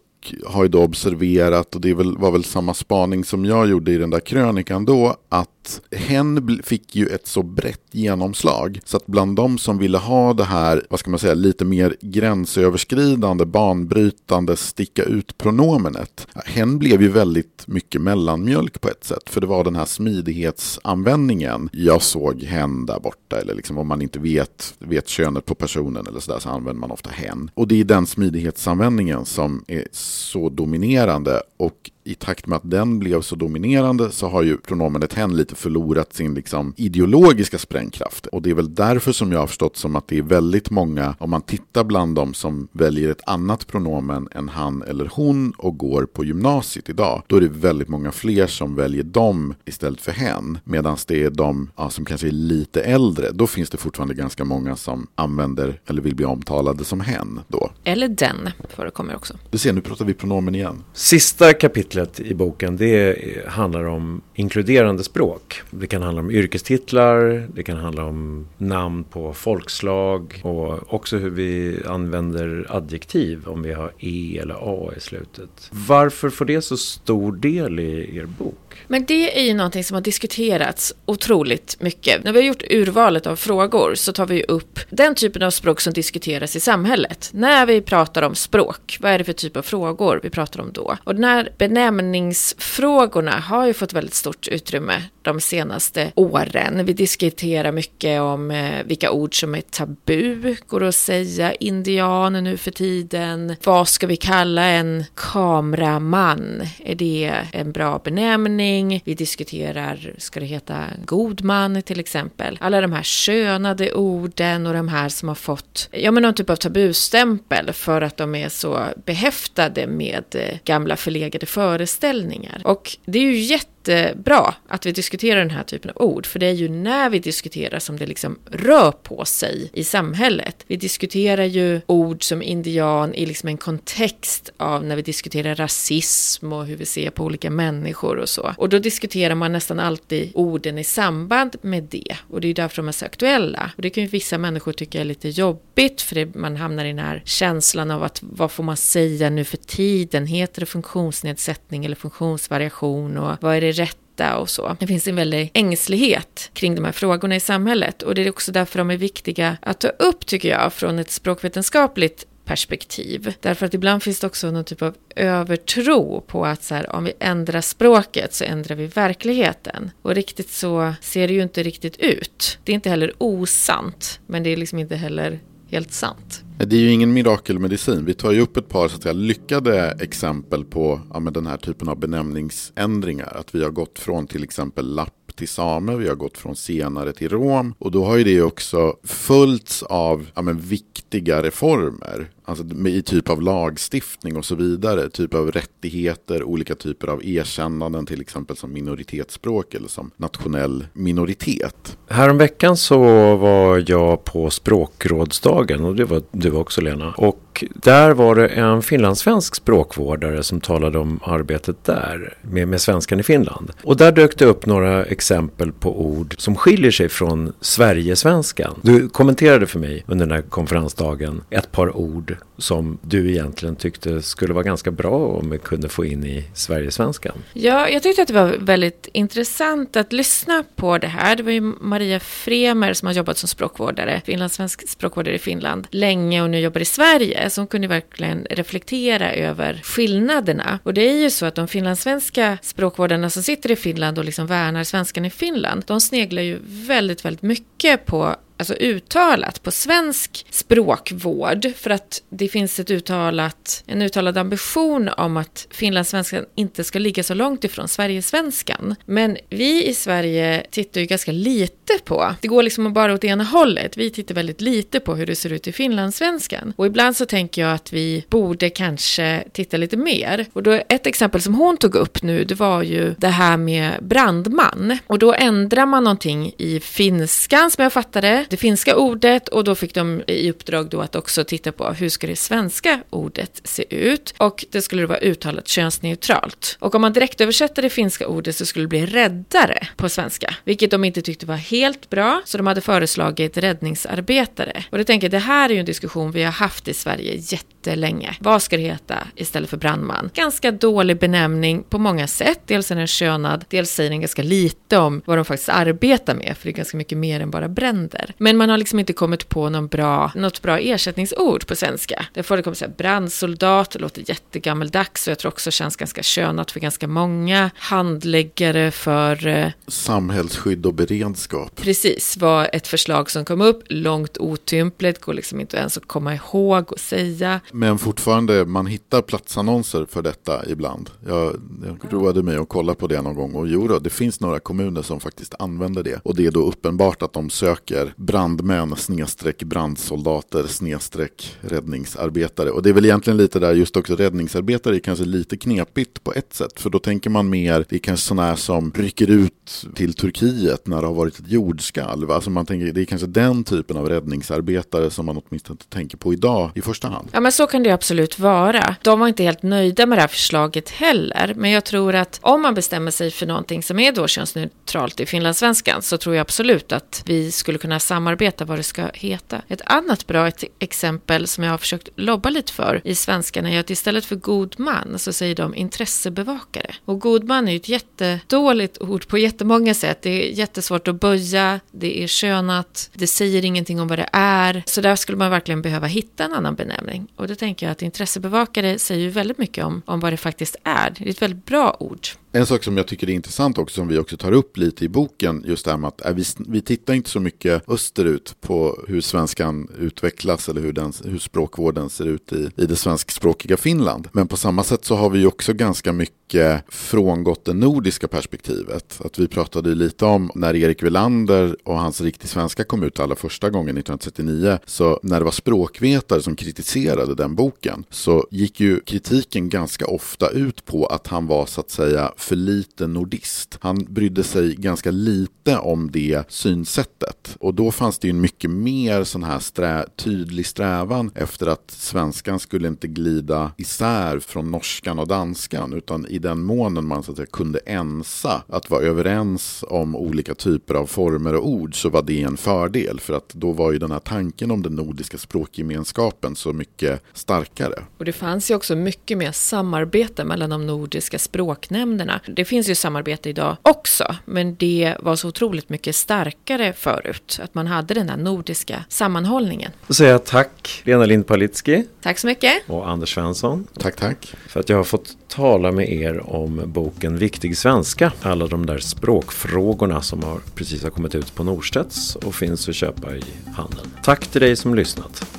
har 0.46 0.64
ju 0.64 0.70
då 0.70 0.82
observerat, 0.84 1.76
och 1.76 1.82
det 1.82 1.94
var 1.94 2.32
väl 2.32 2.44
samma 2.44 2.74
spaning 2.74 3.24
som 3.26 3.46
jag 3.46 3.70
gjorde 3.70 3.92
i 3.92 3.98
den 3.98 4.10
där 4.10 4.20
krönikan 4.20 4.86
då, 4.86 5.16
att 5.30 5.50
hen 5.92 6.62
fick 6.64 6.96
ju 6.96 7.08
ett 7.08 7.28
så 7.28 7.44
brett 7.44 7.86
genomslag 7.92 8.80
så 8.86 8.98
att 8.98 9.06
bland 9.06 9.36
de 9.36 9.58
som 9.58 9.78
ville 9.78 9.98
ha 9.98 10.34
det 10.34 10.44
här, 10.44 10.86
vad 10.90 11.00
ska 11.00 11.10
man 11.10 11.20
säga, 11.20 11.34
lite 11.34 11.66
mer 11.66 11.96
gränsöverskridande, 12.02 13.46
banbrytande, 13.46 14.56
sticka 14.58 15.04
ut 15.04 15.38
pronomenet. 15.38 16.28
Hen 16.46 16.80
blev 16.80 17.02
ju 17.02 17.10
väldigt 17.10 17.64
mycket 17.68 18.02
mellanmjölk 18.02 18.82
på 18.82 18.90
ett 18.90 19.04
sätt, 19.04 19.30
för 19.30 19.42
det 19.42 19.48
var 19.48 19.64
den 19.64 19.76
här 19.76 19.86
smidighetsanvändningen. 19.86 21.70
Jag 21.74 22.02
såg 22.02 22.44
hen 22.44 22.86
där 22.86 23.00
borta, 23.00 23.40
eller 23.42 23.54
liksom 23.54 23.78
om 23.78 23.88
man 23.88 24.02
inte 24.02 24.20
vet, 24.20 24.74
vet 24.80 25.08
könet 25.08 25.46
på 25.46 25.56
personen 25.56 26.08
eller 26.08 26.20
sådär 26.20 26.40
så 26.40 26.50
använder 26.50 26.80
man 26.80 26.92
ofta 26.92 27.10
hen. 27.10 27.52
Och 27.54 27.68
det 27.68 27.80
är 27.80 27.84
den 27.84 28.06
smidighetsanvändningen 28.06 29.26
som 29.26 29.64
är 29.68 29.88
så 29.92 30.50
dominerande 30.50 31.42
och 31.58 31.92
i 32.10 32.16
takt 32.16 32.48
med 32.48 32.56
att 32.56 32.70
den 32.72 33.00
blev 33.00 33.22
så 33.22 33.36
dominerande 33.36 34.12
så 34.12 34.28
har 34.28 34.44
ju 34.44 34.58
pronomenet 34.58 35.14
hen 35.14 35.38
lite 35.38 35.56
förlorat 35.56 36.14
sin 36.14 36.34
liksom 36.34 36.74
ideologiska 36.78 37.58
sprängkraft. 37.58 38.26
Och 38.26 38.42
det 38.42 38.50
är 38.50 38.54
väl 38.54 38.76
därför 38.76 39.12
som 39.12 39.32
jag 39.32 39.40
har 39.40 39.48
förstått 39.48 39.78
som 39.78 39.96
att 39.96 40.08
det 40.08 40.18
är 40.18 40.22
väldigt 40.22 40.70
många, 40.70 41.16
om 41.20 41.30
man 41.30 41.42
tittar 41.42 41.84
bland 41.84 42.16
dem 42.16 42.34
som 42.34 42.68
väljer 42.72 43.12
ett 43.12 43.22
annat 43.26 43.68
pronomen 43.68 44.28
än 44.32 44.50
han 44.50 44.84
eller 44.84 45.12
hon 45.14 45.52
och 45.58 45.78
går 45.78 46.06
på 46.06 46.26
gymnasiet 46.26 46.90
idag, 46.90 47.24
då 47.28 47.36
är 47.36 47.42
det 47.42 47.48
väldigt 47.48 47.88
många 47.88 48.12
fler 48.12 48.48
som 48.48 48.76
väljer 48.76 49.04
dem 49.04 49.56
istället 49.66 50.02
för 50.02 50.12
hen. 50.12 50.60
Medan 50.64 50.98
det 51.08 51.24
är 51.24 51.30
de 51.30 51.70
ja, 51.78 51.90
som 51.90 52.06
kanske 52.06 52.28
är 52.28 52.32
lite 52.32 52.82
äldre, 52.82 53.32
då 53.32 53.48
finns 53.48 53.70
det 53.70 53.78
fortfarande 53.78 54.14
ganska 54.14 54.46
många 54.46 54.76
som 54.76 55.08
använder 55.16 55.82
eller 55.86 56.02
vill 56.02 56.16
bli 56.16 56.26
omtalade 56.26 56.84
som 56.84 57.02
hen 57.02 57.40
då. 57.48 57.72
Eller 57.84 58.08
den 58.08 58.50
förekommer 58.70 59.16
också. 59.16 59.34
Du 59.50 59.58
ser, 59.58 59.74
nu 59.74 59.82
pratar 59.82 60.06
vi 60.06 60.14
pronomen 60.14 60.56
igen. 60.56 60.84
Sista 60.94 61.54
kapitlet 61.54 61.99
i 62.20 62.34
boken, 62.34 62.78
det 62.78 63.18
handlar 63.48 63.84
om 63.84 64.22
inkluderande 64.34 65.04
språk. 65.04 65.62
Det 65.72 65.88
kan 65.88 66.02
handla 66.02 66.22
om 66.22 66.32
yrkestitlar, 66.32 67.48
det 67.54 67.64
kan 67.64 67.78
handla 67.78 68.06
om 68.06 68.48
namn 68.58 69.04
på 69.04 69.34
folkslag 69.34 70.42
och 70.44 70.94
också 70.94 71.18
hur 71.18 71.30
vi 71.30 71.80
använder 71.88 72.66
adjektiv 72.70 73.48
om 73.48 73.62
vi 73.62 73.74
har 73.74 73.92
E 74.00 74.40
eller 74.42 74.56
A 74.62 74.92
i 74.98 75.00
slutet. 75.00 75.70
Varför 75.72 76.30
får 76.30 76.46
det 76.46 76.62
så 76.62 76.78
stor 76.78 77.32
del 77.32 77.80
i 77.80 78.18
er 78.18 78.26
bok? 78.26 78.69
Men 78.88 79.06
det 79.06 79.40
är 79.40 79.44
ju 79.44 79.54
någonting 79.54 79.84
som 79.84 79.96
har 79.96 80.02
diskuterats 80.02 80.94
otroligt 81.06 81.78
mycket. 81.80 82.24
När 82.24 82.32
vi 82.32 82.40
har 82.40 82.48
gjort 82.48 82.64
urvalet 82.70 83.28
av 83.28 83.36
frågor 83.36 83.96
så 83.96 84.14
tar 84.14 84.26
vi 84.26 84.44
upp 84.44 84.80
den 84.90 85.16
typen 85.16 85.44
av 85.44 85.52
språk 85.52 85.82
som 85.82 85.94
diskuteras 85.94 86.56
i 86.56 86.60
samhället. 86.60 87.30
När 87.34 87.66
vi 87.66 87.82
pratar 87.82 88.22
om 88.22 88.36
språk, 88.36 88.98
vad 89.00 89.12
är 89.12 89.18
det 89.18 89.24
för 89.24 89.34
typ 89.34 89.58
av 89.58 89.62
frågor 89.62 90.20
vi 90.24 90.30
pratar 90.30 90.62
om 90.62 90.72
då? 90.74 90.98
Och 91.04 91.16
den 91.16 91.24
här 91.24 91.50
benämningsfrågorna 91.58 93.32
har 93.32 93.68
ju 93.68 93.74
fått 93.74 93.94
väldigt 93.94 94.14
stort 94.14 94.48
utrymme 94.48 95.04
de 95.30 95.42
senaste 95.42 96.12
åren. 96.16 96.86
Vi 96.86 96.94
diskuterar 96.94 97.72
mycket 97.72 98.22
om 98.22 98.52
eh, 98.52 98.84
vilka 98.86 99.12
ord 99.12 99.40
som 99.40 99.56
är 99.56 99.62
tabu, 99.62 100.56
går 100.68 100.84
att 100.84 100.96
säga 100.96 101.54
indian 101.54 102.44
nu 102.44 102.58
för 102.58 102.72
tiden. 102.72 103.56
Vad 103.64 103.88
ska 103.88 104.08
vi 104.08 104.16
kalla 104.16 104.66
en 104.66 105.06
kameraman? 105.16 106.62
Är 106.86 106.96
det 106.96 107.34
en 107.54 107.72
bra 107.72 108.02
benämning? 108.04 109.02
Vi 109.06 109.14
diskuterar, 109.14 110.14
ska 110.18 110.40
det 110.40 110.46
heta 110.46 110.84
god 111.06 111.44
man 111.44 111.82
till 111.82 112.00
exempel? 112.00 112.58
Alla 112.62 112.82
de 112.82 112.94
här 112.94 113.04
könade 113.04 113.94
orden 113.94 114.68
och 114.68 114.74
de 114.74 114.88
här 114.88 115.10
som 115.10 115.28
har 115.28 115.36
fått, 115.36 115.90
ja 115.92 116.12
men 116.12 116.24
någon 116.24 116.34
typ 116.34 116.50
av 116.50 116.56
tabustämpel 116.56 117.74
för 117.74 118.02
att 118.02 118.18
de 118.18 118.36
är 118.36 118.50
så 118.50 118.80
behäftade 119.06 119.88
med 119.88 120.24
eh, 120.32 120.58
gamla 120.66 120.96
förlegade 120.96 121.46
föreställningar. 121.46 122.62
Och 122.64 122.98
det 123.06 123.20
är 123.20 123.24
ju 123.24 123.38
jätte 123.38 123.79
jättebra 123.90 124.56
att 124.68 124.86
vi 124.86 124.92
diskuterar 124.92 125.40
den 125.40 125.50
här 125.50 125.64
typen 125.64 125.92
av 125.96 126.02
ord, 126.02 126.26
för 126.26 126.40
det 126.40 126.46
är 126.46 126.52
ju 126.52 126.70
när 126.70 127.10
vi 127.10 127.20
diskuterar 127.20 127.80
som 127.80 127.98
det 127.98 128.06
liksom 128.06 128.40
rör 128.46 128.92
på 128.92 129.26
sig 129.26 129.70
i 129.74 129.84
samhället. 129.84 130.64
Vi 130.68 130.76
diskuterar 130.76 131.44
ju 131.44 131.82
ord 131.86 132.24
som 132.24 132.42
indian 132.42 133.14
i 133.14 133.26
liksom 133.26 133.50
en 133.50 133.58
kontext 133.58 134.50
av 134.58 134.84
när 134.84 134.96
vi 134.96 135.02
diskuterar 135.02 135.56
rasism 135.56 136.54
och 136.54 136.66
hur 136.66 136.76
vi 136.76 136.86
ser 136.86 137.10
på 137.10 137.24
olika 137.24 137.50
människor 137.50 138.18
och 138.18 138.30
så. 138.30 138.54
Och 138.58 138.70
då 138.70 138.80
diskuterar 138.80 139.36
man 139.36 139.52
nästan 139.52 139.80
alltid 139.80 140.32
orden 140.34 140.78
i 140.78 140.84
samband 140.84 141.56
med 141.62 141.84
det. 141.84 142.16
Och 142.30 142.42
det 142.42 142.46
är 142.46 142.50
ju 142.50 142.54
därför 142.54 142.76
de 142.76 142.88
är 142.88 142.92
så 142.92 143.06
aktuella. 143.06 143.72
Och 143.76 143.82
det 143.82 143.90
kan 143.90 144.04
ju 144.04 144.10
vissa 144.10 144.38
människor 144.38 144.74
tycka 144.74 145.02
är 145.02 145.06
lite 145.06 145.30
jobbigt, 145.30 146.02
för 146.02 146.16
det, 146.16 146.36
man 146.36 146.56
hamnar 146.56 146.86
i 146.86 146.88
den 146.88 147.00
här 147.00 147.22
känslan 147.26 147.92
av 147.92 148.04
att 148.04 148.20
vad 148.22 148.52
får 148.52 148.64
man 148.64 148.78
säga 148.78 149.30
nu 149.30 149.44
för 149.44 149.58
tiden? 149.58 150.26
Heter 150.26 150.60
det 150.60 150.66
funktionsnedsättning 150.66 151.86
eller 151.86 151.96
funktionsvariation? 151.96 153.18
Och 153.18 153.38
vad 153.42 153.56
är 153.56 153.62
det 153.62 153.72
rätta 153.80 154.38
och 154.38 154.50
så. 154.50 154.78
Det 154.80 154.88
finns 154.88 155.08
en 155.08 155.16
väldig 155.16 155.52
ängslighet 155.54 156.50
kring 156.54 156.76
de 156.76 156.86
här 156.86 156.92
frågorna 156.92 157.36
i 157.36 157.40
samhället 157.40 158.02
och 158.02 158.16
det 158.16 158.26
är 158.26 158.30
också 158.30 158.52
därför 158.52 158.78
de 158.78 158.92
är 158.92 158.98
viktiga 158.98 159.58
att 159.62 159.80
ta 159.80 159.88
upp 159.88 160.26
tycker 160.26 160.50
jag 160.50 160.74
från 160.74 161.00
ett 161.00 161.12
språkvetenskapligt 161.12 162.26
perspektiv. 162.50 163.34
Därför 163.42 163.66
att 163.66 163.74
ibland 163.74 164.04
finns 164.04 164.20
det 164.20 164.28
också 164.28 164.52
någon 164.52 164.64
typ 164.64 164.82
av 164.82 164.96
övertro 165.16 166.22
på 166.22 166.46
att 166.46 166.64
så 166.64 166.76
här, 166.76 166.96
om 166.96 167.04
vi 167.04 167.14
ändrar 167.20 167.62
språket 167.62 168.34
så 168.34 168.44
ändrar 168.44 168.76
vi 168.76 168.88
verkligheten. 168.88 169.92
Och 170.02 170.16
riktigt 170.16 170.50
så 170.50 170.94
ser 171.02 171.28
det 171.28 171.34
ju 171.34 171.42
inte 171.42 171.64
riktigt 171.64 171.98
ut. 171.98 172.60
Det 172.64 172.72
är 172.72 172.74
inte 172.74 172.90
heller 172.90 173.14
osant, 173.18 174.20
men 174.28 174.44
det 174.44 174.50
är 174.50 174.58
liksom 174.58 174.80
inte 174.80 174.96
heller 174.96 175.40
helt 175.72 175.92
sant. 175.92 176.44
Det 176.66 176.76
är 176.76 176.80
ju 176.80 176.92
ingen 176.92 177.14
mirakelmedicin. 177.14 178.06
Vi 178.06 178.14
tar 178.14 178.32
ju 178.32 178.42
upp 178.42 178.58
ett 178.58 178.70
par 178.70 178.88
så 178.88 178.96
att 178.96 179.04
säga, 179.04 179.14
lyckade 179.14 179.98
exempel 180.00 180.66
på 180.66 181.02
ja, 181.14 181.20
den 181.20 181.48
här 181.48 181.58
typen 181.58 181.90
av 181.90 182.00
benämningsändringar. 182.00 183.38
Att 183.40 183.56
vi 183.56 183.64
har 183.64 183.72
gått 183.72 184.00
från 184.00 184.28
till 184.28 184.44
exempel 184.44 184.96
lapp 184.96 185.19
till 185.40 185.48
samer, 185.48 185.96
vi 185.96 186.08
har 186.08 186.16
gått 186.16 186.38
från 186.38 186.56
senare 186.56 187.14
till 187.14 187.30
rom. 187.30 187.74
Och 187.80 187.92
då 187.92 188.06
har 188.06 188.18
ju 188.18 188.24
det 188.24 188.42
också 188.42 188.96
följts 189.04 189.84
av 189.84 190.28
ja, 190.36 190.42
men, 190.42 190.60
viktiga 190.60 191.44
reformer. 191.44 192.30
Alltså 192.46 192.64
i 192.88 193.02
typ 193.02 193.30
av 193.30 193.42
lagstiftning 193.42 194.38
och 194.38 194.46
så 194.46 194.56
vidare. 194.56 195.10
Typ 195.10 195.34
av 195.34 195.52
rättigheter, 195.52 196.44
olika 196.44 196.76
typer 196.76 197.08
av 197.08 197.26
erkännanden 197.26 198.06
till 198.06 198.22
exempel 198.22 198.58
som 198.58 198.74
minoritetsspråk 198.74 199.74
eller 199.74 199.88
som 199.88 200.12
nationell 200.18 200.86
minoritet. 200.94 201.98
Häromveckan 202.10 202.78
så 202.78 203.00
var 203.36 203.84
jag 203.88 204.24
på 204.24 204.50
språkrådsdagen 204.50 205.86
och 205.86 205.96
det 205.96 206.06
var 206.06 206.24
du 206.32 206.52
också 206.52 206.82
Lena. 206.82 207.14
Och 207.14 207.49
där 207.74 208.12
var 208.12 208.36
det 208.36 208.48
en 208.48 208.82
finlandssvensk 208.82 209.56
språkvårdare 209.56 210.44
som 210.44 210.62
talade 210.62 211.00
om 211.00 211.20
arbetet 211.24 211.84
där 211.84 212.34
med, 212.42 212.68
med 212.68 212.82
svenskan 212.82 213.20
i 213.20 213.24
Finland. 213.24 213.72
Och 213.84 213.98
där 213.98 214.12
dök 214.12 214.38
det 214.38 214.46
upp 214.46 214.66
några 214.66 215.06
exempel 215.06 215.72
på 215.72 216.02
ord 216.02 216.36
som 216.38 216.56
skiljer 216.56 216.92
sig 216.92 217.10
från 217.10 217.54
Sverigesvenskan. 217.62 218.80
Du 218.82 219.10
kommenterade 219.10 219.68
för 219.68 219.80
mig 219.80 220.04
under 220.08 220.26
den 220.26 220.36
här 220.36 220.42
konferensdagen 220.42 221.42
ett 221.50 221.72
par 221.72 221.98
ord 221.98 222.38
som 222.60 223.00
du 223.02 223.32
egentligen 223.32 223.76
tyckte 223.76 224.22
skulle 224.22 224.54
vara 224.54 224.64
ganska 224.64 224.92
bra 224.92 225.28
om 225.28 225.50
vi 225.50 225.58
kunde 225.58 225.90
få 225.90 226.06
in 226.06 226.24
i 226.26 226.46
Sverigesvenskan. 226.54 227.44
Ja, 227.54 227.90
jag 227.90 228.04
tyckte 228.04 228.22
att 228.22 228.28
det 228.28 228.34
var 228.34 228.58
väldigt 228.60 229.08
intressant 229.14 229.96
att 229.96 230.14
lyssna 230.14 230.64
på 230.76 230.98
det 230.98 231.08
här. 231.08 231.36
Det 231.36 231.44
var 231.44 231.52
ju 231.52 231.62
Maria 231.62 232.20
Fremer 232.20 232.94
som 232.94 233.06
har 233.06 233.14
jobbat 233.14 233.38
som 233.38 233.50
språkvårdare, 233.50 234.22
finlandssvensk 234.26 234.90
språkvårdare 234.90 235.36
i 235.36 235.40
Finland, 235.40 235.88
länge 235.92 236.42
och 236.42 236.50
nu 236.50 236.60
jobbar 236.60 236.82
i 236.82 236.86
Sverige, 236.86 237.50
som 237.50 237.68
kunde 237.68 237.88
verkligen 237.88 238.48
reflektera 238.50 239.34
över 239.34 239.82
skillnaderna. 239.84 240.80
Och 240.84 240.94
det 240.94 241.10
är 241.10 241.18
ju 241.18 241.30
så 241.30 241.46
att 241.46 241.56
de 241.56 241.68
finlandssvenska 241.68 242.58
språkvårdarna 242.62 243.30
som 243.30 243.44
sitter 243.44 243.72
i 243.72 243.76
Finland 243.76 244.20
och 244.20 244.26
liksom 244.26 244.48
värnar 244.48 244.84
svenskan 244.84 245.26
i 245.26 245.30
Finland, 245.30 245.84
de 245.88 246.02
sneglar 246.02 246.42
ju 246.42 246.60
väldigt, 246.64 247.26
väldigt 247.26 247.42
mycket 247.42 248.06
på 248.06 248.36
alltså 248.60 248.74
uttalat 248.74 249.64
på 249.64 249.72
svensk 249.72 250.46
språkvård 250.50 251.68
för 251.78 251.90
att 251.90 252.22
det 252.30 252.48
finns 252.48 252.80
ett 252.80 252.92
uttalat, 252.92 253.84
en 253.88 254.02
uttalad 254.02 254.38
ambition 254.38 255.10
om 255.10 255.38
att 255.38 255.68
finlandssvenskan 255.72 256.46
inte 256.56 256.84
ska 256.84 257.00
ligga 257.00 257.24
så 257.24 257.34
långt 257.34 257.64
ifrån 257.64 257.88
Sverigesvenskan. 257.88 258.96
Men 259.06 259.38
vi 259.50 259.88
i 259.88 259.94
Sverige 259.94 260.66
tittar 260.72 261.02
ju 261.02 261.08
ganska 261.08 261.32
lite 261.32 261.94
på, 262.04 262.36
det 262.42 262.48
går 262.48 262.64
liksom 262.64 262.94
bara 262.94 263.14
åt 263.14 263.24
ena 263.24 263.44
hållet, 263.44 263.98
vi 263.98 264.10
tittar 264.10 264.36
väldigt 264.36 264.62
lite 264.62 265.00
på 265.00 265.16
hur 265.16 265.26
det 265.26 265.36
ser 265.36 265.54
ut 265.54 265.68
i 265.68 265.72
finlandssvenskan. 265.72 266.74
Och 266.76 266.86
ibland 266.86 267.18
så 267.18 267.26
tänker 267.26 267.62
jag 267.62 267.74
att 267.74 267.94
vi 267.94 268.26
borde 268.30 268.70
kanske 268.70 269.44
titta 269.52 269.78
lite 269.78 269.98
mer. 269.98 270.46
Och 270.54 270.64
då 270.64 270.72
ett 270.90 271.08
exempel 271.08 271.42
som 271.42 271.56
hon 271.56 271.78
tog 271.78 271.96
upp 271.96 272.24
nu, 272.24 272.44
det 272.44 272.56
var 272.56 272.84
ju 272.84 273.16
det 273.18 273.28
här 273.28 273.58
med 273.58 273.92
brandman. 274.02 274.98
Och 275.08 275.20
då 275.20 275.34
ändrar 275.34 275.86
man 275.86 276.04
någonting 276.04 276.54
i 276.58 276.80
finskan 276.80 277.72
som 277.72 277.84
jag 277.84 277.94
fattade 277.94 278.46
det 278.50 278.58
finska 278.58 278.96
ordet 278.96 279.48
och 279.48 279.64
då 279.64 279.76
fick 279.76 279.94
de 279.94 280.24
i 280.28 280.52
uppdrag 280.52 280.90
då 280.90 281.02
att 281.02 281.16
också 281.16 281.44
titta 281.44 281.72
på 281.72 281.94
hur 281.94 282.10
ska 282.10 282.28
det 282.28 282.36
svenska 282.36 283.04
ordet 283.10 283.62
se 283.64 283.96
ut 283.96 284.34
och 284.38 284.66
det 284.72 284.82
skulle 284.82 285.06
vara 285.06 285.20
uttalat 285.20 285.68
könsneutralt. 285.68 286.78
Och 286.80 286.96
om 286.96 287.02
man 287.02 287.14
direkt 287.14 287.42
översätter 287.42 287.82
det 287.82 287.90
finska 287.90 288.28
ordet 288.28 288.56
så 288.56 288.66
skulle 288.66 288.86
det 288.86 288.90
bli 288.90 289.06
räddare 289.06 289.88
på 289.96 290.10
svenska, 290.10 290.56
vilket 290.64 290.92
de 290.92 291.04
inte 291.04 291.22
tyckte 291.22 291.46
var 291.46 291.56
helt 291.56 292.10
bra, 292.10 292.42
så 292.46 292.58
de 292.58 292.68
hade 292.68 292.82
föreslagit 292.82 293.58
räddningsarbetare. 293.58 294.84
Och 294.90 294.98
då 294.98 295.04
tänker 295.04 295.26
jag, 295.26 295.32
det 295.32 295.40
här 295.40 295.70
är 295.70 295.74
ju 295.74 295.80
en 295.80 295.86
diskussion 295.86 296.32
vi 296.32 296.44
har 296.44 296.52
haft 296.52 296.88
i 296.88 296.94
Sverige 296.94 297.34
jätte 297.36 297.79
jättelänge. 297.80 298.36
Vad 298.40 298.62
ska 298.62 298.78
det 298.78 298.84
heta 298.84 299.16
istället 299.36 299.70
för 299.70 299.78
brandman? 299.78 300.30
Ganska 300.34 300.72
dålig 300.72 301.20
benämning 301.20 301.84
på 301.90 301.98
många 301.98 302.28
sätt. 302.28 302.60
Dels 302.66 302.92
är 302.92 302.96
den 302.96 303.08
könad, 303.08 303.66
dels 303.70 303.92
säger 303.92 304.10
den 304.10 304.22
ganska 304.22 304.44
lite 304.44 304.98
om 304.98 305.22
vad 305.26 305.38
de 305.38 305.46
faktiskt 305.46 305.70
arbetar 305.70 306.36
med, 306.36 306.58
för 306.58 306.64
det 306.64 306.70
är 306.70 306.74
ganska 306.74 306.98
mycket 306.98 307.18
mer 307.18 307.40
än 307.40 307.52
bara 307.52 307.70
bränder. 307.70 308.34
Men 308.38 308.58
man 308.58 308.70
har 308.70 308.78
liksom 308.78 309.00
inte 309.00 309.14
kommit 309.14 309.50
på 309.50 309.70
någon 309.70 309.88
bra, 309.88 310.32
något 310.36 310.62
bra 310.62 310.80
ersättningsord 310.80 311.68
på 311.68 311.76
svenska. 311.76 312.26
Det 312.34 312.44
kommer 312.44 312.74
säga 312.74 312.92
brandsoldat, 312.98 313.92
det 313.92 314.00
låter 314.00 314.24
jättegammeldags 314.30 315.28
och 315.28 315.32
jag 315.32 315.40
tror 315.40 315.52
också 315.52 315.72
känns 315.72 315.96
ganska 315.96 316.24
könat 316.24 316.72
för 316.72 316.80
ganska 316.80 317.08
många. 317.08 317.70
Handläggare 317.76 318.92
för... 318.92 319.48
Eh, 319.48 319.68
Samhällsskydd 319.88 320.86
och 320.86 320.94
beredskap. 320.94 321.76
Precis, 321.76 322.38
var 322.38 322.70
ett 322.74 322.88
förslag 322.88 323.32
som 323.32 323.46
kom 323.46 323.62
upp, 323.62 323.84
långt 323.88 324.38
otympligt, 324.38 325.22
går 325.22 325.34
liksom 325.34 325.60
inte 325.60 325.78
ens 325.78 325.98
att 325.98 326.08
komma 326.08 326.36
ihåg 326.36 326.92
och 326.92 327.00
säga. 327.00 327.60
Men 327.80 327.98
fortfarande, 327.98 328.66
man 328.66 328.86
hittar 328.86 329.22
platsannonser 329.22 330.06
för 330.10 330.22
detta 330.22 330.70
ibland. 330.70 331.10
Jag, 331.28 331.56
jag 331.86 332.14
roade 332.14 332.44
mig 332.44 332.58
att 332.58 332.70
kolla 332.70 332.96
på 332.96 333.08
det 333.08 333.22
någon 333.22 333.36
gång 333.36 333.56
och 333.56 333.68
jo 333.68 333.88
då, 333.88 334.00
det 334.00 334.10
finns 334.10 334.40
några 334.40 334.60
kommuner 334.60 335.02
som 335.02 335.20
faktiskt 335.20 335.56
använder 335.60 336.04
det. 336.04 336.20
Och 336.24 336.36
det 336.36 336.46
är 336.46 336.52
då 336.52 336.68
uppenbart 336.68 337.22
att 337.22 337.34
de 337.34 337.50
söker 337.50 338.14
brandmän, 338.16 338.96
snedstreck 338.96 339.64
brandsoldater, 339.64 340.68
snedstreck 340.68 341.58
räddningsarbetare. 341.62 342.72
Och 342.72 342.84
det 342.84 342.90
är 342.90 342.94
väl 342.94 343.06
egentligen 343.06 343.38
lite 343.38 343.60
där, 343.60 343.74
just 343.74 343.98
också 343.98 344.16
räddningsarbetare 344.16 344.96
är 344.96 345.00
kanske 345.00 345.26
lite 345.26 345.58
knepigt 345.58 346.24
på 346.24 346.34
ett 346.34 346.54
sätt. 346.54 346.80
För 346.80 346.90
då 346.90 347.00
tänker 347.00 347.30
man 347.30 347.50
mer, 347.50 347.86
det 347.90 347.96
är 347.96 348.00
kanske 348.00 348.28
sådana 348.28 348.48
här 348.48 348.56
som 348.56 348.92
rycker 348.96 349.30
ut 349.30 349.86
till 349.96 350.14
Turkiet 350.14 350.88
när 350.88 351.02
det 351.02 351.08
har 351.08 351.14
varit 351.14 351.40
ett 351.40 351.52
jordskalv. 351.52 352.32
Alltså 352.32 352.50
man 352.50 352.66
tänker, 352.66 352.94
det 352.94 353.02
är 353.02 353.06
kanske 353.06 353.28
den 353.28 353.64
typen 353.64 353.98
av 353.98 354.10
räddningsarbetare 354.10 355.10
som 355.10 355.26
man 355.26 355.42
åtminstone 355.46 355.74
inte 355.74 355.90
tänker 355.90 356.18
på 356.18 356.34
idag 356.34 356.72
i 356.76 356.82
första 356.82 357.08
hand. 357.08 357.30
Ja 357.32 357.40
men 357.40 357.52
så 357.60 357.68
kan 357.68 357.84
det 357.84 357.92
absolut 357.92 358.40
vara. 358.40 358.96
De 359.02 359.20
var 359.20 359.28
inte 359.28 359.44
helt 359.44 359.64
nöjda 359.64 360.06
med 360.06 360.18
det 360.18 360.22
här 360.22 360.28
förslaget 360.28 360.90
heller. 360.90 361.54
Men 361.56 361.72
jag 361.72 361.86
tror 361.86 362.16
att 362.16 362.40
om 362.42 362.62
man 362.62 362.74
bestämmer 362.74 363.12
sig 363.12 363.32
för 363.32 363.46
någonting 363.46 363.84
som 363.84 364.00
är 364.00 364.12
då 364.12 364.28
könsneutralt 364.28 365.20
i 365.20 365.26
finlandssvenskan 365.26 366.02
så 366.02 366.18
tror 366.18 366.36
jag 366.36 366.42
absolut 366.42 366.92
att 366.92 367.24
vi 367.26 367.52
skulle 367.52 367.78
kunna 367.78 368.00
samarbeta 368.00 368.66
vad 368.66 368.80
det 368.80 368.84
ska 368.84 369.06
heta. 369.14 369.62
Ett 369.68 369.82
annat 369.86 370.28
bra 370.28 370.48
ett 370.48 370.64
exempel 370.80 371.48
som 371.48 371.64
jag 371.64 371.72
har 371.72 371.78
försökt 371.78 372.10
lobba 372.16 372.50
lite 372.50 372.74
för 372.74 373.02
i 373.04 373.16
svenskan 373.16 373.66
är 373.66 373.80
att 373.80 373.90
istället 373.90 374.26
för 374.26 374.36
god 374.36 374.76
man 374.78 375.20
så 375.20 375.34
säger 375.34 375.56
de 375.56 375.76
intressebevakare. 375.76 376.96
Och 377.06 377.20
god 377.20 377.44
man 377.44 377.68
är 377.68 377.72
ju 377.72 377.78
ett 377.78 377.90
jättedåligt 377.90 379.02
ord 379.02 379.28
på 379.28 379.38
jättemånga 379.38 379.94
sätt. 379.94 380.22
Det 380.22 380.30
är 380.30 380.52
jättesvårt 380.52 381.08
att 381.08 381.20
böja, 381.20 381.80
det 381.92 382.24
är 382.24 382.28
könat, 382.28 383.10
det 383.14 383.28
säger 383.28 383.66
ingenting 383.66 384.02
om 384.02 384.08
vad 384.08 384.20
det 384.20 384.30
är. 384.34 384.84
Så 384.86 385.02
där 385.02 385.16
skulle 385.16 385.38
man 385.38 385.52
verkligen 385.52 385.82
behöva 385.82 386.08
hitta 386.08 386.44
en 386.44 386.54
annan 386.54 386.76
benämning. 386.76 387.28
Och 387.36 387.49
då 387.50 387.56
tänker 387.56 387.86
jag 387.86 387.92
att 387.92 388.02
intressebevakare 388.02 389.00
säger 389.00 389.22
ju 389.22 389.30
väldigt 389.30 389.58
mycket 389.58 389.86
om, 389.86 390.02
om 390.06 390.20
vad 390.20 390.34
det 390.34 390.38
faktiskt 390.38 390.76
är. 390.84 391.16
Det 391.18 391.26
är 391.26 391.30
ett 391.30 391.42
väldigt 391.42 391.66
bra 391.66 391.98
ord. 392.00 392.28
En 392.52 392.66
sak 392.66 392.84
som 392.84 392.98
jag 392.98 393.08
tycker 393.08 393.30
är 393.30 393.34
intressant 393.34 393.78
också 393.78 393.96
som 393.96 394.08
vi 394.08 394.18
också 394.18 394.38
tar 394.38 394.52
upp 394.52 394.78
lite 394.78 395.06
i 395.06 395.10
boken 395.10 395.64
just 395.68 395.86
det 395.86 395.92
här 395.92 395.98
med 395.98 396.08
att 396.08 396.26
äh, 396.26 396.34
vi, 396.34 396.44
vi 396.58 396.82
tittar 396.82 397.14
inte 397.14 397.30
så 397.30 397.40
mycket 397.40 397.90
österut 397.90 398.56
på 398.62 399.04
hur 399.08 399.22
svenskan 399.22 399.90
utvecklas 400.00 400.70
eller 400.70 400.82
hur, 400.82 400.94
den, 400.94 401.14
hur 401.26 401.40
språkvården 401.40 402.10
ser 402.10 402.26
ut 402.26 402.54
i, 402.54 402.70
i 402.76 402.86
det 402.86 402.96
svenskspråkiga 402.96 403.78
Finland. 403.78 404.28
Men 404.32 404.48
på 404.48 404.58
samma 404.58 404.84
sätt 404.84 405.06
så 405.06 405.16
har 405.16 405.30
vi 405.30 405.46
också 405.46 405.74
ganska 405.74 406.14
mycket 406.14 406.84
frångått 406.90 407.66
det 407.66 407.74
nordiska 407.74 408.28
perspektivet. 408.28 409.22
Att 409.26 409.40
vi 409.40 409.48
pratade 409.48 409.96
lite 409.96 410.26
om 410.26 410.52
när 410.56 410.76
Erik 410.76 411.04
Velander 411.04 411.78
och 411.84 412.00
hans 412.00 412.22
riktig 412.22 412.50
svenska 412.50 412.84
kom 412.84 413.04
ut 413.04 413.20
allra 413.20 413.36
första 413.36 413.70
gången 413.70 413.98
1939. 413.98 414.78
Så 414.86 415.20
när 415.24 415.40
det 415.40 415.46
var 415.46 415.52
språkvetare 415.52 416.42
som 416.42 416.56
kritiserade 416.56 417.36
den 417.36 417.56
boken 417.56 418.04
så 418.10 418.48
gick 418.52 418.80
ju 418.80 419.00
kritiken 419.00 419.70
ganska 419.70 420.06
ofta 420.08 420.50
ut 420.50 420.86
på 420.86 421.06
att 421.06 421.28
han 421.28 421.48
var 421.48 421.66
så 421.66 421.82
att 421.82 421.90
säga 421.90 422.34
för 422.40 422.56
lite 422.56 423.08
nordist. 423.08 423.78
Han 423.82 424.06
brydde 424.10 424.44
sig 424.44 424.76
ganska 424.76 425.12
lite 425.12 425.78
om 425.78 426.12
det 426.12 426.44
synsättet. 426.48 427.58
Och 427.60 427.74
då 427.74 427.92
fanns 427.92 428.20
det 428.20 428.28
ju 428.28 428.30
en 428.30 428.42
mycket 428.42 428.70
mer 428.72 429.24
sån 429.24 429.44
här 429.44 429.60
strä 429.60 430.06
tydlig 430.16 430.66
strävan 430.66 431.32
efter 431.36 431.68
att 431.68 431.92
svenskan 431.92 432.60
skulle 432.60 432.88
inte 432.88 433.08
glida 433.08 433.72
isär 433.78 434.40
från 434.40 434.72
norskan 434.72 435.20
och 435.20 435.28
danskan. 435.28 435.94
Utan 435.94 436.26
i 436.26 436.40
den 436.40 436.64
månen 436.64 437.08
man 437.08 437.24
så 437.24 437.32
att 437.32 437.38
säga, 437.38 437.48
kunde 437.52 437.80
ensa 437.80 438.64
att 438.68 438.90
vara 438.90 439.02
överens 439.02 439.84
om 439.88 440.16
olika 440.16 440.56
typer 440.56 440.96
av 440.96 441.06
former 441.06 441.56
och 441.56 441.68
ord 441.68 442.02
så 442.02 442.10
var 442.10 442.22
det 442.22 442.42
en 442.42 442.58
fördel. 442.58 443.20
För 443.20 443.34
att 443.34 443.50
då 443.50 443.72
var 443.72 443.92
ju 443.92 444.00
den 444.00 444.12
här 444.12 444.20
tanken 444.20 444.72
om 444.72 444.84
den 444.84 444.96
nordiska 444.96 445.38
språkgemenskapen 445.38 446.56
så 446.56 446.74
mycket 446.74 447.24
starkare. 447.34 448.04
Och 448.18 448.26
det 448.26 448.34
fanns 448.34 448.72
ju 448.72 448.76
också 448.76 448.96
mycket 448.96 449.38
mer 449.38 449.52
samarbete 449.52 450.44
mellan 450.44 450.70
de 450.70 450.88
nordiska 450.88 451.40
språknämnderna 451.40 452.29
länderna. 452.30 452.56
Det 452.56 452.66
finns 452.66 452.90
ju 452.90 452.96
samarbete 452.96 453.50
idag 453.50 453.78
också, 453.82 454.36
men 454.46 454.76
det 454.76 455.16
var 455.20 455.36
så 455.36 455.48
otroligt 455.48 455.90
mycket 455.90 456.16
starkare 456.16 456.94
förut. 456.94 457.60
Att 457.64 457.76
man 457.76 457.88
hade 457.88 458.14
den 458.14 458.30
här 458.30 458.38
nordiska 458.38 459.06
sammanhållningen. 459.10 459.92
Då 460.08 460.14
säger 460.14 460.32
jag 460.32 460.46
tack 460.46 461.02
Lena 461.06 461.26
Lind 461.26 461.48
Palitski. 461.48 462.04
Tack 462.22 462.40
så 462.40 462.48
mycket. 462.48 462.74
Och 462.88 463.10
Anders 463.10 463.34
Svensson. 463.34 463.88
Tack, 464.00 464.16
tack. 464.16 464.54
För 464.68 464.80
att 464.80 464.90
jag 464.90 464.98
har 464.98 465.04
fått 465.04 465.38
tala 465.48 465.92
med 465.92 466.12
er 466.12 466.50
om 466.50 466.82
boken 466.86 467.38
Viktig 467.38 467.78
svenska. 467.78 468.32
Alla 468.42 468.68
de 468.68 468.86
där 468.86 468.98
språkfrågorna 468.98 470.22
som 470.22 470.44
har 470.44 470.60
precis 470.76 471.04
har 471.04 471.10
kommit 471.10 471.36
ut 471.36 471.56
på 471.56 471.64
Norstedts 471.64 472.36
och 472.36 472.56
finns 472.56 472.90
att 472.90 472.96
köpa 472.96 473.36
i 473.36 473.44
handeln. 473.76 474.12
Tack 474.24 474.48
till 474.48 474.62
dig 474.62 474.76
som 474.76 474.96
lyssnat. 474.96 475.59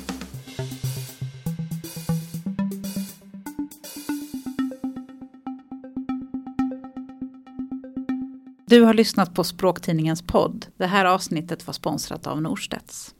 Du 8.71 8.81
har 8.81 8.93
lyssnat 8.93 9.33
på 9.33 9.43
Språktidningens 9.43 10.21
podd. 10.21 10.65
Det 10.77 10.85
här 10.85 11.05
avsnittet 11.05 11.67
var 11.67 11.73
sponsrat 11.73 12.27
av 12.27 12.41
Norstedts. 12.41 13.09